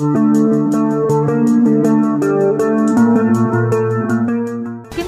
[0.00, 0.10] Kim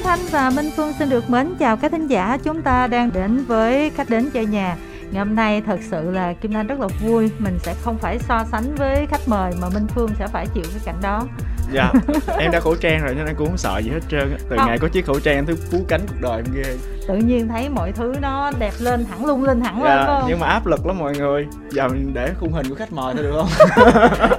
[0.04, 2.38] Thanh và Minh Phương xin được mến chào các thính giả.
[2.42, 4.76] Chúng ta đang đến với khách đến chơi nhà.
[5.10, 7.30] Ngày hôm nay thật sự là Kim Thanh rất là vui.
[7.38, 10.64] Mình sẽ không phải so sánh với khách mời mà Minh Phương sẽ phải chịu
[10.70, 11.26] cái cảnh đó.
[11.72, 11.92] Dạ
[12.38, 14.66] em đã khẩu trang rồi nên em cũng không sợ gì hết trơn từ không.
[14.66, 17.48] ngày có chiếc khẩu trang em thấy cứu cánh cuộc đời em ghê tự nhiên
[17.48, 20.24] thấy mọi thứ nó đẹp lên hẳn lung linh hẳn dạ, lên không?
[20.28, 21.46] nhưng mà áp lực lắm mọi người.
[21.70, 23.48] Giờ mình để khung hình của khách mời thôi được không?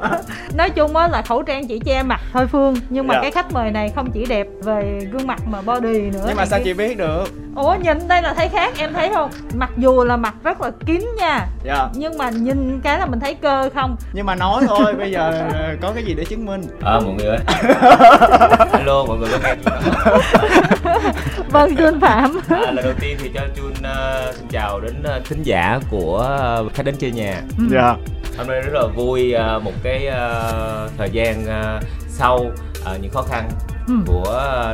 [0.53, 2.75] Nói chung á là khẩu trang chỉ che mặt thôi phương.
[2.89, 3.21] Nhưng mà dạ.
[3.21, 6.45] cái khách mời này không chỉ đẹp về gương mặt mà body nữa nhưng mà
[6.45, 7.25] sao chị biết được?
[7.55, 9.29] Ủa nhìn đây là thấy khác em thấy không?
[9.53, 11.47] Mặc dù là mặt rất là kín nha.
[11.63, 11.89] Dạ.
[11.93, 13.95] nhưng mà nhìn cái là mình thấy cơ không?
[14.13, 15.49] Nhưng mà nói thôi bây giờ
[15.81, 16.61] có cái gì để chứng minh?
[16.81, 17.39] Ờ à, mọi người ơi.
[18.73, 19.55] Hello mọi người có nghe
[21.49, 25.25] vâng Jun Phạm à, lần đầu tiên thì cho Jun uh, xin chào đến uh,
[25.25, 27.63] thính giả của uh, khách đến chơi nhà ừ.
[27.71, 27.97] dạ yeah.
[28.37, 33.11] hôm nay rất là vui uh, một cái uh, thời gian uh, sau uh, những
[33.11, 33.49] khó khăn
[33.87, 33.93] ừ.
[34.05, 34.23] của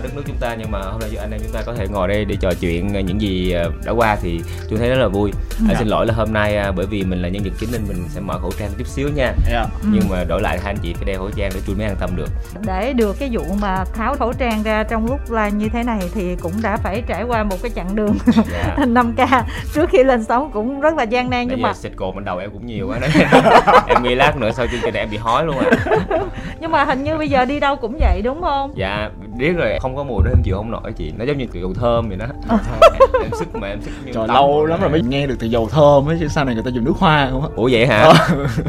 [0.03, 2.07] đất nước chúng ta nhưng mà hôm nay anh em chúng ta có thể ngồi
[2.07, 3.53] đây để trò chuyện những gì
[3.85, 5.65] đã qua thì tôi thấy rất là vui ừ.
[5.69, 8.05] à, xin lỗi là hôm nay bởi vì mình là nhân vật chính nên mình
[8.09, 9.37] sẽ mở khẩu trang chút xíu nha yeah.
[9.51, 9.61] Dạ.
[9.61, 9.89] ừ.
[9.91, 11.95] nhưng mà đổi lại hai anh chị phải đeo khẩu trang để tôi mới an
[11.99, 12.29] tâm được
[12.65, 15.99] để được cái vụ mà tháo khẩu trang ra trong lúc live như thế này
[16.13, 18.47] thì cũng đã phải trải qua một cái chặng đường yeah.
[18.77, 18.85] Dạ.
[18.85, 22.25] 5k trước khi lên sóng cũng rất là gian nan nhưng mà xịt cồn bên
[22.25, 23.09] đầu em cũng nhiều quá đấy
[23.87, 25.69] em nghĩ lát nữa sau chương trình em bị hói luôn à
[26.59, 28.98] nhưng mà hình như bây giờ đi đâu cũng vậy đúng không dạ
[29.39, 31.13] biết rồi không có mùi đó em chịu không nổi chị.
[31.17, 32.25] Nó giống như kiểu dầu thơm vậy đó.
[32.49, 32.57] Ờ.
[32.99, 35.47] em, em sức mà em sức như trời lâu lắm rồi mới nghe được từ
[35.47, 37.47] dầu thơm ấy chứ sau này người ta dùng nước hoa không á.
[37.55, 38.01] Ủa vậy hả?
[38.03, 38.13] Ờ.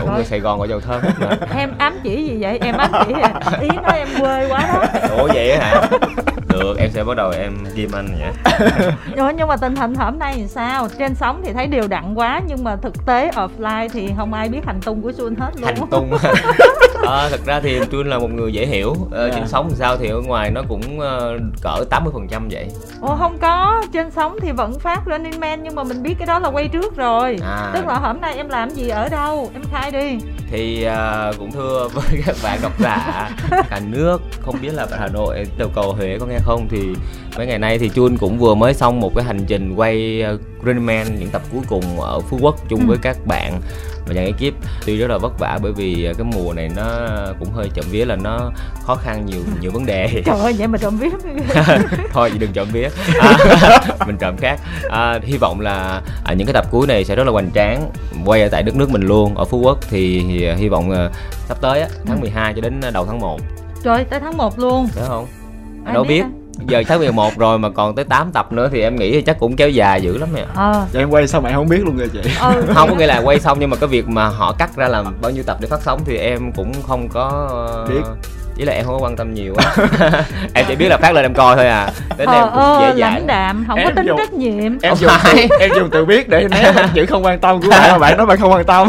[0.00, 1.00] ủa người sài gòn gọi dầu thơm
[1.54, 2.58] em ám chỉ gì vậy?
[2.62, 3.32] Em ám chỉ à?
[3.60, 5.08] ý nói em quê quá đó.
[5.18, 5.88] Ủa vậy hả
[6.52, 8.52] được em sẽ bắt đầu em ghim anh nhỉ?
[9.16, 10.88] Rồi nhưng mà tình hình hôm nay thì sao?
[10.98, 14.48] Trên sóng thì thấy đều đặn quá nhưng mà thực tế offline thì không ai
[14.48, 15.64] biết hành tung của Jun hết luôn.
[15.64, 16.10] Hành tung
[17.06, 18.94] à, thật ra thì Jun là một người dễ hiểu.
[19.10, 19.34] Ờ, yeah.
[19.34, 22.68] trên sóng thì sao thì ở ngoài nó cũng uh, cỡ 80% phần trăm vậy.
[23.00, 23.82] Ồ không có.
[23.92, 26.68] Trên sóng thì vẫn phát Running Man nhưng mà mình biết cái đó là quay
[26.68, 27.36] trước rồi.
[27.42, 27.70] À.
[27.74, 29.50] tức là hôm nay em làm gì ở đâu?
[29.54, 30.18] Em khai đi.
[30.50, 33.30] Thì uh, cũng thưa với các bạn độc giả.
[33.70, 36.78] Cả nước không biết là Hà Nội đầu cầu Huế có nghe không thì
[37.36, 40.40] mấy ngày nay thì Chun cũng vừa mới xong một cái hành trình quay uh,
[40.66, 42.86] Running Man những tập cuối cùng ở Phú Quốc chung ừ.
[42.86, 43.60] với các bạn
[44.06, 44.54] và dàn ekip.
[44.86, 46.84] Tuy rất là vất vả bởi vì cái mùa này nó
[47.38, 48.50] cũng hơi chậm vía là nó
[48.82, 50.22] khó khăn nhiều nhiều vấn đề.
[50.26, 51.10] Trời ơi vậy mà trộm vía.
[52.12, 52.88] Thôi đừng trộm vía.
[53.20, 53.38] À,
[54.06, 54.60] mình trộm khác.
[54.90, 57.90] À, hy vọng là à, những cái tập cuối này sẽ rất là hoành tráng
[58.24, 59.78] quay ở tại đất nước mình luôn ở phú quốc.
[59.90, 61.12] Thì, thì hy vọng uh,
[61.48, 62.56] sắp tới á, tháng 12 ừ.
[62.56, 63.40] cho đến đầu tháng 1
[63.82, 64.88] trời tới tháng 1 luôn.
[64.88, 65.26] Phải không
[65.84, 66.64] Ai đâu biết, biết.
[66.66, 69.38] giờ tháng 11 rồi mà còn tới 8 tập nữa thì em nghĩ thì chắc
[69.38, 70.72] cũng kéo dài dữ lắm nè ờ.
[70.72, 71.00] À.
[71.00, 72.30] em quay xong mẹ không biết luôn rồi chị.
[72.40, 72.62] Ừ.
[72.74, 75.14] không có nghĩa là quay xong nhưng mà cái việc mà họ cắt ra làm
[75.22, 77.48] bao nhiêu tập để phát sóng thì em cũng không có
[77.88, 78.02] biết.
[78.56, 79.54] chỉ là em không có quan tâm nhiều
[80.54, 81.90] em chỉ biết là phát lên em coi thôi à.
[82.18, 84.78] Đến ờ, em cũng ờ, dễ dãi đạm không em có tính dùng, trách nhiệm.
[84.82, 87.92] em dùng từ, em dùng từ biết để né chữ không quan tâm của bạn
[87.92, 88.88] mà bạn nói bạn không quan tâm.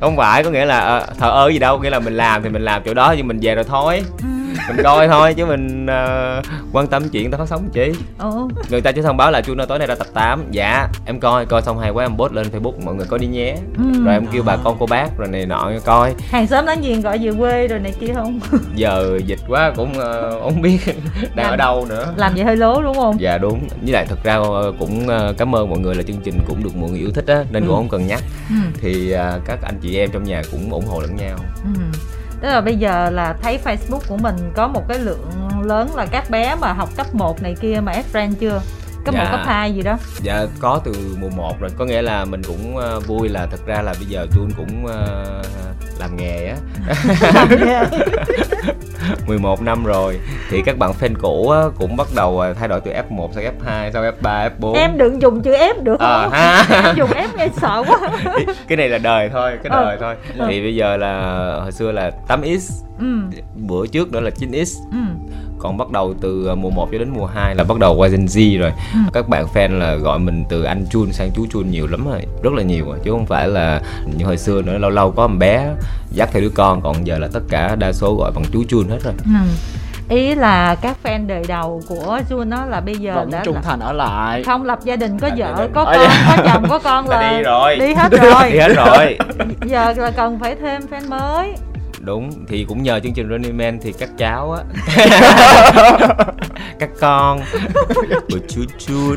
[0.00, 2.48] Không phải có nghĩa là uh, thờ ơ gì đâu nghĩa là mình làm thì
[2.48, 4.02] mình làm chỗ đó nhưng mình về rồi thôi.
[4.22, 7.92] Ừ mình coi thôi chứ mình uh, quan tâm chuyện người ta phát sóng chi.
[8.18, 8.48] Ừ.
[8.70, 11.46] người ta chỉ thông báo là chuông tối nay ra tập 8 dạ em coi
[11.46, 13.56] coi xong hay quá em post lên facebook mọi người coi đi nhé.
[13.78, 14.04] Ừ.
[14.04, 16.14] rồi em kêu bà con cô bác rồi này nọ coi.
[16.30, 18.40] Hàng xóm láng giềng gọi về quê rồi này kia không?
[18.74, 20.78] Giờ dịch quá cũng uh, không biết
[21.34, 22.12] đang làm, ở đâu nữa.
[22.16, 23.20] làm vậy hơi lố đúng không?
[23.20, 23.68] Dạ đúng.
[23.82, 25.06] Với lại thật ra ờ, cũng
[25.38, 27.62] cảm ơn mọi người là chương trình cũng được mọi người yêu thích á nên
[27.62, 27.66] ừ.
[27.66, 28.22] cũng không cần nhắc.
[28.48, 28.54] Ừ.
[28.80, 31.38] thì uh, các anh chị em trong nhà cũng ủng hộ lẫn nhau.
[31.64, 31.80] Ừ
[32.40, 35.30] tức là bây giờ là thấy facebook của mình có một cái lượng
[35.62, 38.60] lớn là các bé mà học cấp 1 này kia mà add friend chưa?
[39.04, 39.24] Cấp dạ.
[39.24, 39.98] 1, cấp 2 gì đó.
[40.22, 41.70] Dạ có từ mùa 1 rồi.
[41.78, 44.84] Có nghĩa là mình cũng uh, vui là thật ra là bây giờ Jun cũng
[44.84, 45.46] uh,
[45.98, 46.56] làm nghề á.
[49.26, 50.18] 11 năm rồi.
[50.50, 53.90] Thì các bạn fan cũ á, cũng bắt đầu thay đổi từ F1 sang F2
[53.92, 56.32] sau F3 F4 em đừng dùng chữ F được à, không?
[56.32, 56.66] ha.
[56.84, 57.98] em dùng F nghe sợ quá.
[58.68, 60.00] Cái này là đời thôi cái đời ừ.
[60.00, 60.14] thôi.
[60.38, 60.46] Ừ.
[60.48, 61.20] thì bây giờ là
[61.62, 62.58] hồi xưa là 8x
[62.98, 63.38] ừ.
[63.54, 64.98] bữa trước nữa là 9x ừ
[65.60, 68.08] còn bắt đầu từ à, mùa 1 cho đến mùa 2 là bắt đầu qua
[68.08, 68.72] Gen Z rồi.
[68.92, 68.98] Ừ.
[69.12, 72.20] các bạn fan là gọi mình từ anh Chun sang chú Chun nhiều lắm rồi
[72.42, 73.80] rất là nhiều rồi chứ không phải là
[74.16, 75.70] như hồi xưa nữa lâu lâu có một bé
[76.10, 78.88] dắt theo đứa con còn giờ là tất cả đa số gọi bằng chú Chun
[78.88, 79.14] hết rồi.
[79.24, 79.30] Ừ.
[80.08, 83.56] Ý là các fan đời đầu của Jun nó là bây giờ vẫn đã trung
[83.62, 84.42] thành ở lại.
[84.44, 85.96] không lập gia đình có à, vợ có con
[86.28, 87.76] có chồng có con là đi rồi.
[87.76, 88.50] đi hết rồi.
[88.52, 89.18] Đi hết rồi.
[89.66, 91.54] Giờ là cần phải thêm fan mới
[92.00, 94.62] đúng thì cũng nhờ chương trình Running Man thì các cháu á.
[96.78, 97.40] Các con.
[98.30, 99.14] Của chú chú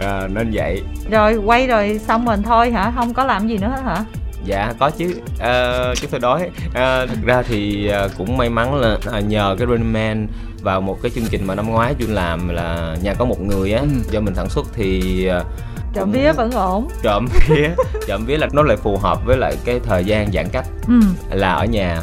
[0.00, 0.82] à, nên vậy.
[1.10, 2.92] Rồi quay rồi xong mình thôi hả?
[2.94, 4.04] Không có làm gì nữa hết hả?
[4.44, 5.20] Dạ có chứ.
[5.34, 6.50] Uh, chúng tôi đói.
[6.66, 10.26] Uh, thực ra thì uh, cũng may mắn là uh, nhờ cái Running Man
[10.62, 13.72] vào một cái chương trình mà năm ngoái chuyên làm là nhà có một người
[13.72, 13.88] á ừ.
[14.10, 15.46] do mình sản xuất thì uh,
[15.94, 17.68] trộm vía vẫn ổn trộm vía
[18.08, 21.00] trộm vía là nó lại phù hợp với lại cái thời gian giãn cách ừ.
[21.30, 22.02] là ở nhà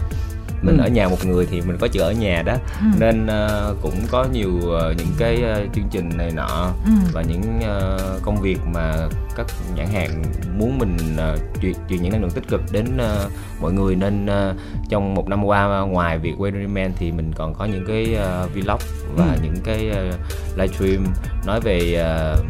[0.61, 0.83] mình ừ.
[0.83, 2.85] ở nhà một người thì mình có chữ ở nhà đó ừ.
[2.99, 6.91] nên uh, cũng có nhiều uh, những cái uh, chương trình này nọ ừ.
[7.13, 8.93] và những uh, công việc mà
[9.35, 9.45] các
[9.75, 10.23] nhãn hàng
[10.57, 14.25] muốn mình uh, truyền truyền những năng lượng tích cực đến uh, mọi người nên
[14.25, 14.55] uh,
[14.89, 18.53] trong một năm qua ngoài việc quay Man thì mình còn có những cái uh,
[18.53, 18.79] vlog
[19.15, 19.39] và ừ.
[19.43, 20.15] những cái uh,
[20.57, 21.05] livestream
[21.45, 22.45] nói về uh,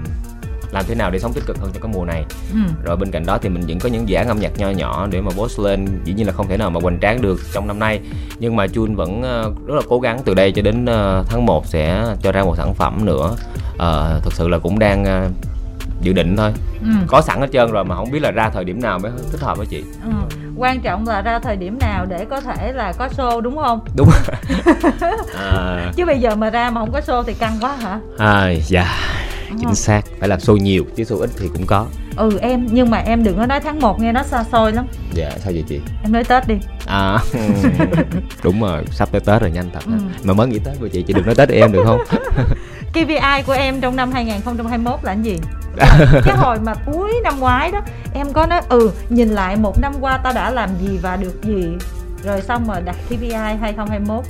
[0.71, 2.25] làm thế nào để sống tích cực hơn cho cái mùa này.
[2.53, 2.59] Ừ.
[2.83, 5.21] rồi bên cạnh đó thì mình vẫn có những giải âm nhạc nho nhỏ để
[5.21, 7.79] mà post lên dĩ nhiên là không thể nào mà hoành tráng được trong năm
[7.79, 7.99] nay.
[8.39, 11.45] Nhưng mà Jun vẫn ờ, rất là cố gắng từ đây cho đến ờ, tháng
[11.45, 13.35] 1 sẽ cho ra một sản phẩm nữa.
[13.73, 15.31] Uh, thực sự là cũng đang
[16.01, 16.51] dự định thôi.
[16.81, 16.87] Ừ.
[17.07, 19.41] có sẵn hết trơn rồi mà không biết là ra thời điểm nào mới thích
[19.41, 19.83] hợp với chị.
[20.03, 20.11] Ừ.
[20.57, 23.79] quan trọng là ra thời điểm nào để có thể là có show đúng không?
[23.95, 24.09] Đúng
[25.35, 25.91] à...
[25.95, 27.99] chứ bây giờ mà ra mà không có show thì căng quá hả?
[28.17, 28.87] À dạ
[29.59, 30.01] chính xác.
[30.19, 31.85] Phải làm show nhiều chứ show ít thì cũng có.
[32.17, 34.85] Ừ em nhưng mà em đừng có nói tháng 1 nghe nó xa xôi lắm.
[35.13, 35.79] Dạ sao vậy chị?
[36.03, 36.55] Em nói tết đi.
[36.85, 37.17] À
[38.43, 39.91] đúng rồi sắp tới tết rồi nhanh thật ừ.
[40.23, 41.99] mà mới nghĩ tết của chị chị đừng nói tết em được không?
[42.95, 45.37] KPI của em trong năm 2021 là cái gì?
[46.25, 47.81] Cái hồi mà cuối năm ngoái đó
[48.13, 51.43] em có nói ừ nhìn lại một năm qua ta đã làm gì và được
[51.43, 51.67] gì.
[52.23, 54.25] Rồi xong rồi đặt KPI 2021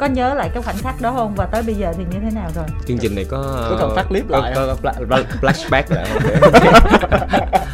[0.00, 1.34] có nhớ lại cái khoảnh khắc đó không?
[1.36, 2.64] Và tới bây giờ thì như thế nào rồi?
[2.86, 6.06] Chương trình này có có cần phát clip lại có, có, có flashback lại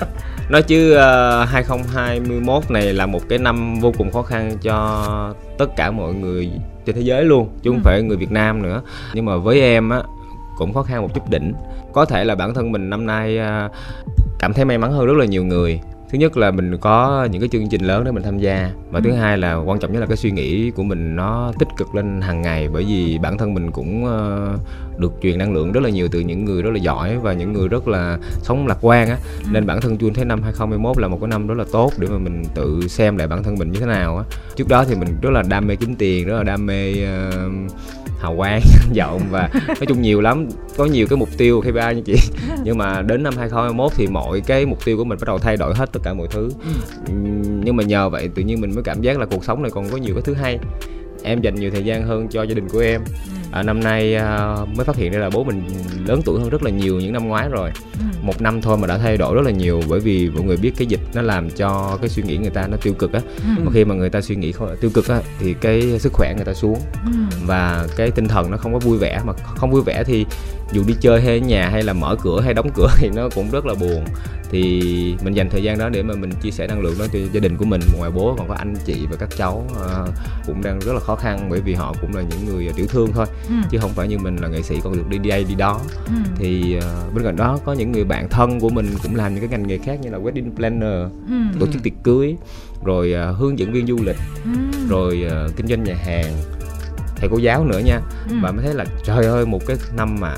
[0.49, 5.67] nói chứ uh, 2021 này là một cái năm vô cùng khó khăn cho tất
[5.77, 6.51] cả mọi người
[6.87, 7.83] trên thế giới luôn chứ không ừ.
[7.85, 8.83] phải người Việt Nam nữa.
[9.15, 10.03] Nhưng mà với em á
[10.57, 11.53] cũng khó khăn một chút đỉnh.
[11.93, 13.73] Có thể là bản thân mình năm nay uh,
[14.39, 15.81] cảm thấy may mắn hơn rất là nhiều người
[16.11, 18.99] thứ nhất là mình có những cái chương trình lớn để mình tham gia và
[18.99, 19.03] ừ.
[19.05, 21.95] thứ hai là quan trọng nhất là cái suy nghĩ của mình nó tích cực
[21.95, 25.83] lên hàng ngày bởi vì bản thân mình cũng uh, được truyền năng lượng rất
[25.83, 28.79] là nhiều từ những người rất là giỏi và những người rất là sống lạc
[28.81, 29.49] quan á ừ.
[29.53, 32.09] nên bản thân chuông thấy năm 2021 là một cái năm rất là tốt để
[32.09, 34.25] mà mình tự xem lại bản thân mình như thế nào á
[34.57, 37.73] trước đó thì mình rất là đam mê kiếm tiền rất là đam mê uh,
[38.21, 38.61] hào quang
[38.97, 42.17] vọng và nói chung nhiều lắm có nhiều cái mục tiêu KPI như chị
[42.65, 45.57] nhưng mà đến năm 2021 thì mọi cái mục tiêu của mình bắt đầu thay
[45.57, 46.51] đổi hết tất cả mọi thứ.
[47.07, 47.13] Ừ.
[47.65, 49.89] nhưng mà nhờ vậy tự nhiên mình mới cảm giác là cuộc sống này còn
[49.91, 50.59] có nhiều cái thứ hay.
[51.23, 53.01] Em dành nhiều thời gian hơn cho gia đình của em.
[53.05, 53.33] Ừ.
[53.53, 55.63] à, năm nay à, mới phát hiện ra là bố mình
[56.07, 57.71] lớn tuổi hơn rất là nhiều những năm ngoái rồi.
[57.93, 58.05] Ừ.
[58.23, 60.73] một năm thôi mà đã thay đổi rất là nhiều bởi vì mọi người biết
[60.77, 63.21] cái dịch nó làm cho cái suy nghĩ người ta nó tiêu cực á.
[63.65, 66.45] Mà khi mà người ta suy nghĩ tiêu cực á thì cái sức khỏe người
[66.45, 66.79] ta xuống.
[67.47, 69.21] Và cái tinh thần nó không có vui vẻ.
[69.25, 70.27] Mà không vui vẻ thì
[70.73, 73.29] dù đi chơi hay ở nhà hay là mở cửa hay đóng cửa thì nó
[73.35, 74.05] cũng rất là buồn
[74.51, 77.19] thì mình dành thời gian đó để mà mình chia sẻ năng lượng đó cho
[77.33, 80.15] gia đình của mình ngoài bố còn có anh chị và các cháu uh,
[80.47, 83.13] cũng đang rất là khó khăn bởi vì họ cũng là những người tiểu thương
[83.13, 83.55] thôi ừ.
[83.71, 86.13] chứ không phải như mình là nghệ sĩ còn được đi đây đi đó ừ.
[86.37, 89.41] thì uh, bên cạnh đó có những người bạn thân của mình cũng làm những
[89.41, 91.61] cái ngành nghề khác như là wedding planner ừ.
[91.61, 92.37] tổ chức tiệc cưới
[92.85, 94.51] rồi uh, hướng dẫn viên du lịch ừ.
[94.89, 96.33] rồi uh, kinh doanh nhà hàng
[97.17, 98.37] thầy cô giáo nữa nha ừ.
[98.43, 100.35] và mới thấy là trời ơi một cái năm mà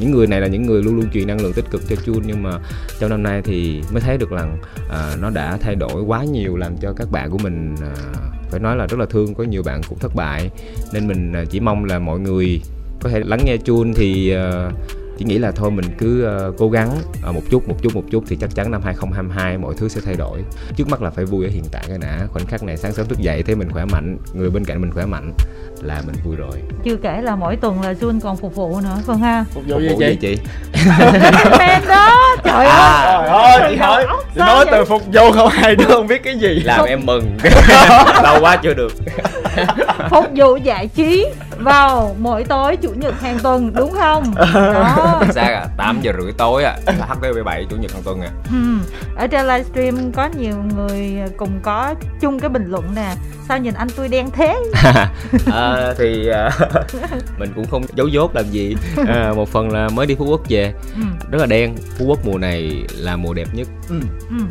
[0.00, 2.22] những người này là những người luôn luôn truyền năng lượng tích cực cho Chun
[2.26, 2.58] nhưng mà
[2.98, 4.58] trong năm nay thì mới thấy được rằng
[4.90, 7.94] à, nó đã thay đổi quá nhiều làm cho các bạn của mình à,
[8.50, 9.34] phải nói là rất là thương.
[9.34, 10.50] Có nhiều bạn cũng thất bại.
[10.92, 12.60] Nên mình à, chỉ mong là mọi người
[13.00, 14.70] có thể lắng nghe Chun thì à,
[15.18, 16.90] chỉ nghĩ là thôi mình cứ uh, cố gắng
[17.28, 20.00] uh, một chút một chút một chút thì chắc chắn năm 2022 mọi thứ sẽ
[20.04, 20.42] thay đổi.
[20.76, 23.06] Trước mắt là phải vui ở hiện tại cái đã khoảnh khắc này sáng sớm
[23.08, 25.32] thức dậy thấy mình khỏe mạnh người bên cạnh mình khỏe mạnh
[25.82, 26.62] là mình vui rồi.
[26.84, 29.78] Chưa kể là mỗi tuần là Jun còn phục vụ nữa Vâng ha phục vụ
[29.80, 30.16] gì chị?
[30.20, 30.38] chị?
[31.58, 33.28] Men đó trời à, ơi.
[33.28, 34.06] trời ơi chị hỏi.
[34.36, 36.60] nói từ phục vụ không ai đứa không biết cái gì.
[36.64, 36.88] Làm phục...
[36.88, 37.36] em mừng.
[38.22, 38.92] Lâu quá chưa được.
[40.10, 41.26] Phục vụ giải trí
[41.62, 44.34] vào mỗi tối chủ nhật hàng tuần đúng không?
[44.54, 45.16] Đó.
[45.20, 48.30] Chính xác à 8 giờ rưỡi tối à là HTV7 chủ nhật hàng tuần à.
[48.50, 48.78] Ừ.
[49.16, 53.14] ở trên livestream có nhiều người cùng có chung cái bình luận nè
[53.48, 54.56] sao nhìn anh tôi đen thế?
[55.52, 56.50] À, thì à,
[57.38, 58.76] mình cũng không giấu dốt làm gì.
[59.08, 61.02] À, một phần là mới đi phú quốc về ừ.
[61.30, 61.74] rất là đen.
[61.98, 63.68] Phú quốc mùa này là mùa đẹp nhất.
[63.88, 64.00] Ừ.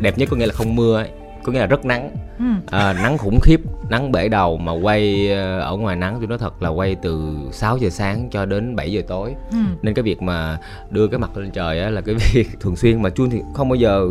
[0.00, 1.08] đẹp nhất có nghĩa là không mưa ấy
[1.44, 2.10] có nghĩa là rất nắng.
[2.38, 2.44] Ừ.
[2.70, 6.38] à, nắng khủng khiếp nắng bể đầu mà quay ờ, ở ngoài nắng tôi nói
[6.38, 9.34] thật là quay từ 6 giờ sáng cho đến 7 giờ tối.
[9.50, 9.58] Ừ.
[9.82, 10.58] nên cái việc mà
[10.90, 13.68] đưa cái mặt lên trời á là cái việc thường xuyên mà chuông thì không
[13.68, 14.08] bao giờ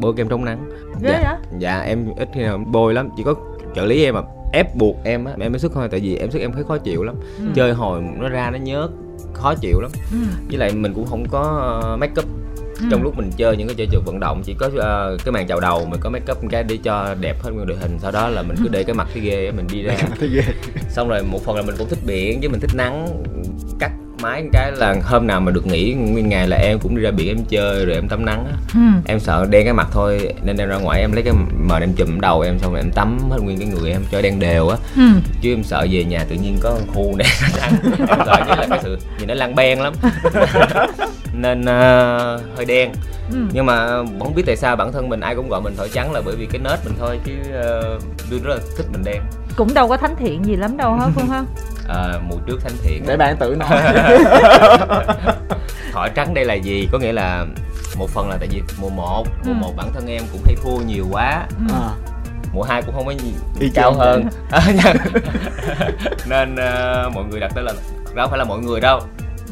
[0.00, 0.70] bôi kem chống nắng.
[1.02, 3.08] Ghê dạ, dạ em ít khi nào bôi lắm.
[3.16, 3.34] Chỉ có
[3.74, 4.20] trợ lý em mà
[4.52, 6.78] ép buộc em á em mới sức thôi tại vì em sức em thấy khó
[6.78, 7.14] chịu lắm.
[7.38, 7.44] Ừ.
[7.54, 8.88] chơi hồi nó ra nó nhớt
[9.32, 9.90] khó chịu lắm.
[10.12, 10.18] Ừ.
[10.48, 12.41] với lại mình cũng không có make up
[12.82, 12.88] ừ.
[12.90, 15.46] trong lúc mình chơi những cái chơi trượt vận động chỉ có uh, cái màn
[15.46, 18.12] chào đầu mình có make up cái để cho đẹp hết nguyên đội hình sau
[18.12, 19.96] đó là mình cứ để cái mặt thấy ghê mình đi ra
[20.88, 23.08] xong rồi một phần là mình cũng thích biển với mình thích nắng
[23.78, 27.02] cắt máy cái là hôm nào mà được nghỉ nguyên ngày là em cũng đi
[27.02, 28.80] ra biển em chơi rồi em tắm nắng á ừ.
[29.06, 31.92] em sợ đen cái mặt thôi nên em ra ngoài em lấy cái mờ em
[31.92, 34.68] chùm đầu em xong rồi em tắm hết nguyên cái người em cho đen đều
[34.68, 35.02] á ừ.
[35.40, 37.72] chứ em sợ về nhà tự nhiên có khu đen trắng
[38.26, 39.94] sợ như là cái sự nhìn nó lan ben lắm
[41.32, 42.92] nên uh, hơi đen
[43.32, 43.38] ừ.
[43.52, 46.12] nhưng mà không biết tại sao bản thân mình ai cũng gọi mình thổi trắng
[46.12, 47.32] là bởi vì cái nết mình thôi chứ
[48.36, 49.22] uh, rất là thích mình đen
[49.56, 51.42] cũng đâu có thánh thiện gì lắm đâu hả phương hả
[51.88, 53.68] à, mùa trước thánh thiện để bạn tự nói
[55.92, 57.46] thỏi trắng đây là gì có nghĩa là
[57.96, 59.54] một phần là tại vì mùa 1 mùa ừ.
[59.60, 61.74] 1 bản thân em cũng hay thua nhiều quá ừ.
[61.74, 61.90] à.
[62.52, 63.12] mùa 2 cũng không có
[63.58, 64.28] gì cao hơn
[66.28, 67.72] nên uh, mọi người đặt tên là
[68.14, 69.00] đó phải là mọi người đâu.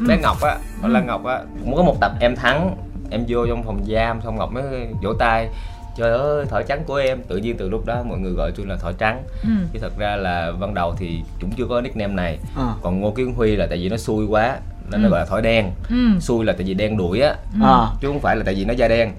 [0.07, 0.89] Bé ngọc á ừ.
[0.89, 2.75] là ngọc á cũng có một tập em thắng
[3.09, 4.63] em vô trong phòng giam xong ngọc mới
[5.03, 5.49] vỗ tay
[5.97, 8.65] trời ơi thỏi trắng của em tự nhiên từ lúc đó mọi người gọi tôi
[8.65, 9.49] là thỏi trắng ừ.
[9.73, 12.73] chứ thật ra là ban đầu thì chúng chưa có nickname này à.
[12.81, 14.57] còn ngô kiến huy là tại vì nó xui quá
[14.91, 15.03] nên ừ.
[15.03, 16.19] nó gọi là thỏi đen ừ.
[16.19, 17.65] xui là tại vì đen đuổi á ừ.
[17.65, 17.87] à.
[18.01, 19.11] chứ không phải là tại vì nó da đen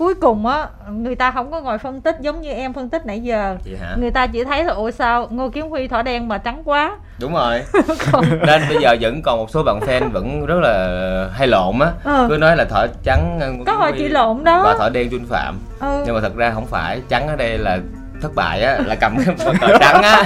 [0.00, 3.06] cuối cùng á người ta không có ngồi phân tích giống như em phân tích
[3.06, 3.56] nãy giờ.
[3.64, 3.96] Vậy hả?
[4.00, 6.96] người ta chỉ thấy là ôi sao ngô kiến huy thỏ đen mà trắng quá.
[7.18, 7.62] Đúng rồi.
[8.46, 11.92] Nên bây giờ vẫn còn một số bạn fan vẫn rất là hay lộn á.
[12.04, 12.26] Ừ.
[12.28, 14.62] cứ nói là thỏ trắng có hồi chị lộn đó.
[14.64, 15.58] và thỏ đen trinh phạm.
[15.80, 16.02] Ừ.
[16.06, 17.78] nhưng mà thật ra không phải trắng ở đây là
[18.22, 20.24] thất bại á là cầm cái tờ trắng á.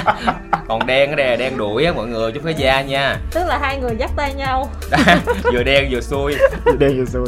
[0.68, 3.16] Còn đen ở đây là đen đuổi á mọi người chứ phải da nha.
[3.32, 4.68] Tức là hai người dắt tay nhau.
[5.52, 6.36] Vừa đen vừa xui.
[6.64, 7.26] Vừa đen vừa xui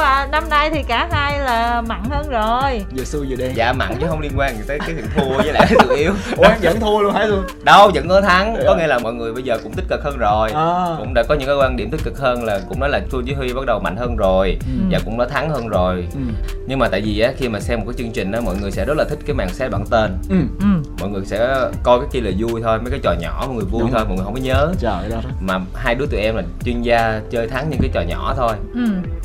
[0.00, 3.72] mà năm nay thì cả hai là mặn hơn rồi vừa xui vừa đen dạ
[3.72, 6.48] mặn chứ không liên quan gì tới cái chuyện thua với lại sự yếu ủa
[6.62, 9.42] vẫn thua luôn hả luôn đâu vẫn có thắng có nghĩa là mọi người bây
[9.42, 10.96] giờ cũng tích cực hơn rồi à.
[10.98, 13.22] cũng đã có những cái quan điểm tích cực hơn là cũng nói là Chu
[13.26, 14.84] Chí Huy bắt đầu mạnh hơn rồi ừ.
[14.90, 16.20] và cũng đã thắng hơn rồi ừ.
[16.66, 18.70] nhưng mà tại vì á khi mà xem một cái chương trình đó mọi người
[18.70, 20.36] sẽ rất là thích cái màn xét bản tên ừ.
[20.60, 20.90] Ừ.
[21.00, 23.64] mọi người sẽ coi cái kia là vui thôi mấy cái trò nhỏ mọi người
[23.64, 23.90] vui Đúng.
[23.92, 25.20] thôi mọi người không có nhớ Trời đó.
[25.40, 28.52] mà hai đứa tụi em là chuyên gia chơi thắng những cái trò nhỏ thôi
[28.74, 28.80] ừ.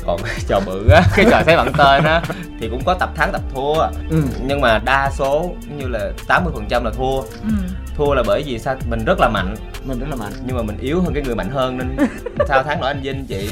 [0.06, 2.22] còn trò bự á cái trò xét bản tên á
[2.60, 3.78] thì cũng có tập thắng tập thua
[4.10, 4.22] ừ.
[4.46, 7.48] nhưng mà đa số như là 80% phần trăm là thua ừ.
[7.96, 8.76] Thua là bởi vì sao?
[8.88, 9.54] Mình rất là mạnh.
[9.84, 10.32] Mình rất là mạnh.
[10.46, 11.96] Nhưng mà mình yếu hơn cái người mạnh hơn nên
[12.48, 13.48] sao thắng nổi anh vinh chị?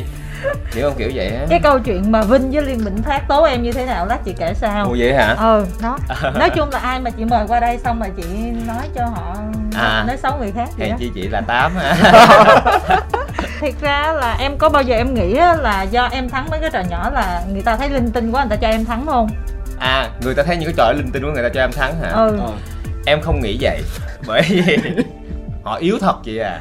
[0.74, 0.98] Hiểu không?
[0.98, 1.46] Kiểu vậy á.
[1.50, 4.18] Cái câu chuyện mà vinh với liên bình phát tố em như thế nào lát
[4.24, 4.84] chị kể sao.
[4.84, 5.34] Ồ vậy hả?
[5.38, 5.98] Ừ đó.
[6.38, 8.22] Nói chung là ai mà chị mời qua đây xong mà chị
[8.66, 9.36] nói cho họ
[9.74, 10.96] à, nói xấu người khác vậy đó.
[10.98, 11.94] chị chị là tám hả
[13.60, 16.70] thiệt ra là em có bao giờ em nghĩ là do em thắng mấy cái
[16.72, 19.28] trò nhỏ là người ta thấy linh tinh quá người ta cho em thắng không?
[19.78, 21.94] À người ta thấy những cái trò linh tinh quá người ta cho em thắng
[22.02, 22.08] hả?
[22.10, 22.38] Ừ.
[22.38, 22.50] ừ.
[23.06, 23.80] Em không nghĩ vậy
[24.26, 24.62] bởi vì
[25.62, 26.60] họ yếu thật chị à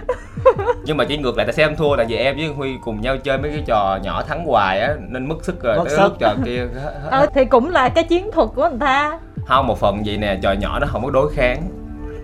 [0.85, 3.01] nhưng mà chỉ ngược lại tại sao em thua tại vì em với huy cùng
[3.01, 6.13] nhau chơi mấy cái trò nhỏ thắng hoài á nên mất sức rồi mất sức
[6.19, 6.67] trò kia
[7.09, 10.38] ờ, thì cũng là cái chiến thuật của người ta không một phần gì nè
[10.41, 11.62] trò nhỏ nó không có đối kháng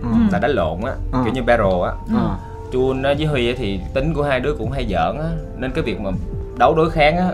[0.02, 0.08] ừ.
[0.32, 1.18] là đánh lộn á ừ.
[1.24, 2.20] kiểu như battle á ừ.
[2.72, 6.00] chuông với huy thì tính của hai đứa cũng hay giỡn á nên cái việc
[6.00, 6.10] mà
[6.58, 7.28] đấu đối kháng á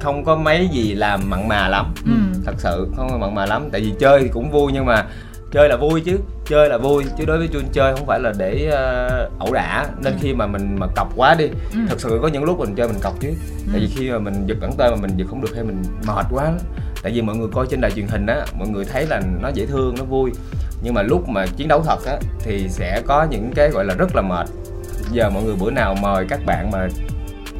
[0.00, 2.40] không có mấy gì làm mặn mà lắm ừ.
[2.46, 5.06] thật sự không có mặn mà lắm tại vì chơi thì cũng vui nhưng mà
[5.50, 8.32] chơi là vui chứ chơi là vui chứ đối với chuông chơi không phải là
[8.38, 10.18] để uh, ẩu đả nên ừ.
[10.22, 11.78] khi mà mình mà cọc quá đi ừ.
[11.88, 13.70] thật sự có những lúc mình chơi mình cọc chứ ừ.
[13.72, 15.82] tại vì khi mà mình giật bản tên mà mình giật không được hay mình
[16.06, 16.52] mệt quá
[17.02, 19.48] tại vì mọi người coi trên đài truyền hình á mọi người thấy là nó
[19.48, 20.30] dễ thương nó vui
[20.82, 23.94] nhưng mà lúc mà chiến đấu thật á thì sẽ có những cái gọi là
[23.94, 24.46] rất là mệt
[25.12, 26.88] giờ mọi người bữa nào mời các bạn mà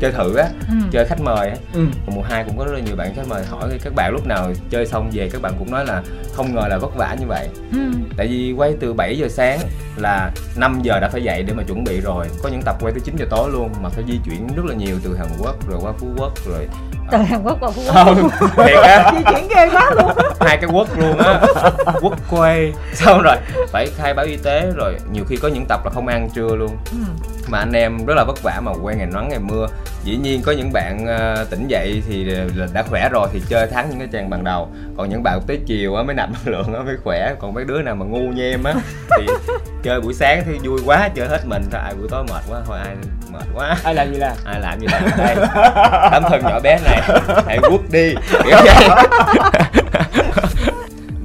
[0.01, 0.75] chơi thử á ừ.
[0.91, 1.57] chơi khách mời á.
[1.75, 1.81] Ừ.
[2.07, 4.27] còn mùa hai cũng có rất là nhiều bạn khách mời hỏi các bạn lúc
[4.27, 6.03] nào chơi xong về các bạn cũng nói là
[6.35, 7.49] không ngờ là vất vả như vậy.
[7.73, 7.79] Ừ.
[8.17, 9.59] tại vì quay từ 7 giờ sáng
[9.97, 12.27] là 5 giờ đã phải dậy để mà chuẩn bị rồi.
[12.43, 14.75] Có những tập quay tới 9 giờ tối luôn mà phải di chuyển rất là
[14.75, 16.67] nhiều từ Hàn Quốc rồi qua Phú Quốc rồi
[17.11, 17.95] từ Hàn Quốc qua Phú Quốc.
[17.95, 18.31] Không
[18.67, 19.13] thiệt á.
[19.17, 20.13] Di chuyển ghê quá luôn.
[20.41, 21.41] Hai cái quốc luôn á.
[22.01, 23.37] Quốc quay xong rồi
[23.73, 24.97] phải khai báo y tế rồi.
[25.13, 26.77] Nhiều khi có những tập là không ăn trưa luôn.
[26.91, 26.99] Ừ.
[27.51, 29.67] mà anh em rất là vất vả mà quen ngày nắng ngày mưa.
[30.05, 32.27] Dĩ nhiên có những bạn uh, tỉnh dậy thì
[32.73, 34.69] đã khỏe rồi thì chơi thắng những cái trang ban đầu.
[34.97, 37.35] Còn những bạn tới chiều á mới nạp năng lượng á mới khỏe.
[37.39, 38.75] Còn mấy đứa nào mà ngu nhem á
[39.19, 39.27] thì
[39.83, 41.81] chơi buổi sáng thì vui quá chơi hết mình thôi.
[41.85, 42.97] Ai buổi tối mệt quá thôi ai
[43.33, 43.77] mệt quá.
[43.85, 44.37] Ai làm gì làm?
[44.45, 45.37] Ai làm gì làm đây?
[46.11, 47.01] Tấm thân nhỏ bé này
[47.47, 48.15] hãy quất đi.
[48.45, 48.89] Kiểu vậy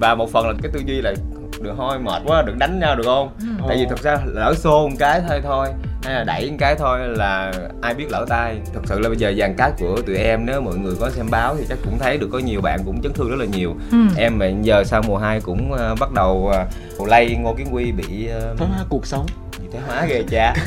[0.04, 1.14] và một phần là cái tư duy là
[1.62, 3.30] được thôi mệt quá đừng đánh nhau được không?
[3.40, 3.66] Ừ.
[3.68, 5.68] tại vì thật ra lỡ xô một cái thôi thôi
[6.04, 9.18] hay là đẩy một cái thôi là ai biết lỡ tay thật sự là bây
[9.18, 12.00] giờ dàn cát của tụi em nếu mọi người có xem báo thì chắc cũng
[12.00, 13.76] thấy được có nhiều bạn cũng chấn thương rất là nhiều.
[13.92, 13.98] Ừ.
[14.18, 16.52] em mà giờ sau mùa 2 cũng uh, bắt đầu
[17.00, 19.26] uh, lay ngô kiến quy bị uh, phá cuộc sống.
[19.74, 20.56] trẻ hóa ghê cha.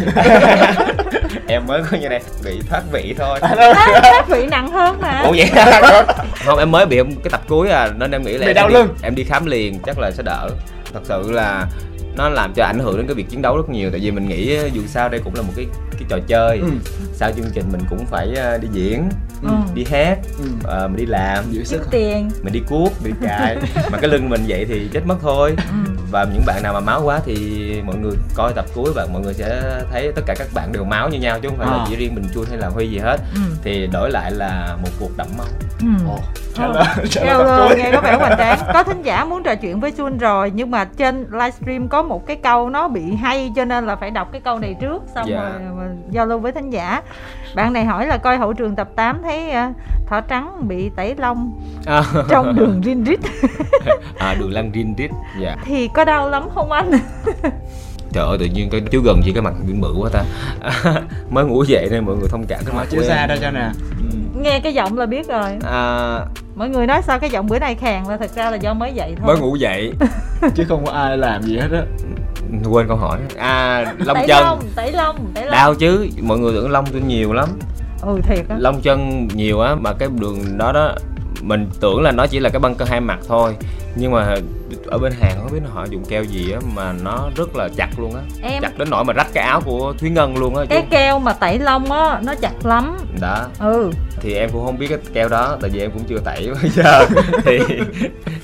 [1.49, 3.39] Em mới có như này bị thoát vị thôi.
[3.41, 5.23] Thoát vị nặng hơn mà.
[5.23, 5.51] Ủa vậy
[6.45, 8.69] không em mới bị cái tập cuối à nên em nghĩ là bị em đau
[8.69, 8.89] đi, lưng.
[9.03, 10.49] em đi khám liền chắc là sẽ đỡ.
[10.93, 11.67] Thật sự là
[12.17, 14.29] nó làm cho ảnh hưởng đến cái việc chiến đấu rất nhiều tại vì mình
[14.29, 16.69] nghĩ dù sao đây cũng là một cái cái trò chơi ừ.
[17.13, 19.09] sau chương trình mình cũng phải đi diễn
[19.43, 19.51] ừ.
[19.75, 20.45] đi hát ừ.
[20.45, 23.57] uh, mình đi làm giữ sức tiền mình đi cuốc đi cài
[23.93, 25.93] mà cái lưng mình vậy thì chết mất thôi ừ.
[26.17, 29.23] Và những bạn nào mà máu quá thì mọi người coi tập cuối và mọi
[29.23, 31.77] người sẽ thấy tất cả các bạn đều máu như nhau chứ không phải à.
[31.77, 33.41] là chỉ riêng mình chun hay là huy gì hết ừ.
[33.63, 35.47] thì đổi lại là một cuộc đẫm máu
[35.81, 36.13] ừ.
[36.15, 36.21] oh.
[37.11, 40.19] Treo luôn, nghe có vẻ hoành tráng Có thính giả muốn trò chuyện với Jun
[40.19, 43.97] rồi Nhưng mà trên livestream có một cái câu nó bị hay Cho nên là
[43.97, 45.29] phải đọc cái câu này trước Xong.
[45.29, 45.53] Dạ.
[45.77, 47.03] rồi giao lưu với thính giả
[47.55, 51.15] Bạn này hỏi là coi hậu trường tập 8 Thấy uh, thỏ trắng bị tẩy
[51.19, 51.53] lông
[51.87, 52.03] à.
[52.29, 53.21] Trong đường rin rít
[54.19, 55.57] À đường lăn rin rít dạ.
[55.65, 56.91] Thì có đau lắm không anh?
[58.13, 60.25] trời ơi tự nhiên cái chú gần gì cái mặt bị bự quá ta.
[61.31, 63.71] Mới ngủ dậy nên mọi người thông cảm cái mặt chiếu xa đây cho nè.
[63.99, 64.41] Ừ.
[64.41, 65.51] nghe cái giọng là biết rồi.
[65.65, 66.19] À...
[66.55, 68.93] mọi người nói sao cái giọng bữa nay khàn là thật ra là do mới
[68.93, 69.27] dậy thôi.
[69.27, 69.93] Mới ngủ dậy.
[70.55, 71.83] Chứ không có ai làm gì hết á.
[72.71, 73.19] Quên câu hỏi.
[73.37, 74.45] À lông tẩy chân.
[74.45, 75.53] lông, tẩy lông tẩy lông.
[75.53, 76.09] Đau chứ.
[76.23, 77.49] Mọi người tưởng lông tôi nhiều lắm.
[78.03, 78.57] Ừ thiệt á.
[78.59, 80.95] Lông chân nhiều á mà cái đường đó đó
[81.47, 83.57] mình tưởng là nó chỉ là cái băng cơ hai mặt thôi.
[83.97, 84.37] Nhưng mà
[84.87, 87.89] ở bên hàng không biết họ dùng keo gì á mà nó rất là chặt
[87.99, 88.23] luôn á.
[88.43, 88.63] Em...
[88.63, 90.89] chặt đến nỗi mà rách cái áo của thúy ngân luôn á cái chứ.
[90.91, 92.97] keo mà tẩy lông á nó chặt lắm.
[93.21, 93.47] Đó.
[93.59, 93.91] Ừ.
[94.21, 96.71] Thì em cũng không biết cái keo đó tại vì em cũng chưa tẩy bây
[96.71, 97.07] giờ.
[97.45, 97.59] Thì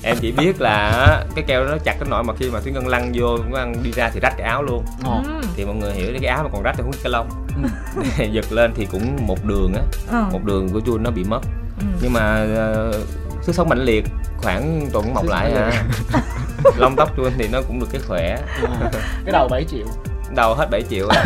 [0.03, 2.71] em chỉ biết là cái keo đó nó chặt đến nỗi mà khi mà thúy
[2.71, 4.85] ngân lăn vô ngân đi ra thì rách cái áo luôn.
[5.05, 5.41] Ừ.
[5.55, 7.29] thì mọi người hiểu cái áo mà còn rách thì không cái lông.
[7.63, 8.23] Ừ.
[8.31, 9.81] giật lên thì cũng một đường á.
[10.11, 10.23] Ừ.
[10.31, 11.41] một đường của chun nó bị mất
[11.79, 11.85] ừ.
[12.01, 12.47] nhưng mà
[12.89, 12.95] uh,
[13.43, 14.05] sức sống mạnh liệt
[14.37, 15.83] khoảng tuần mọc lại à.
[16.77, 18.37] Lông tóc chun thì nó cũng được cái khỏe.
[18.81, 18.91] À,
[19.25, 19.85] cái đầu 7 triệu.
[20.35, 21.23] Đầu hết 7 triệu à.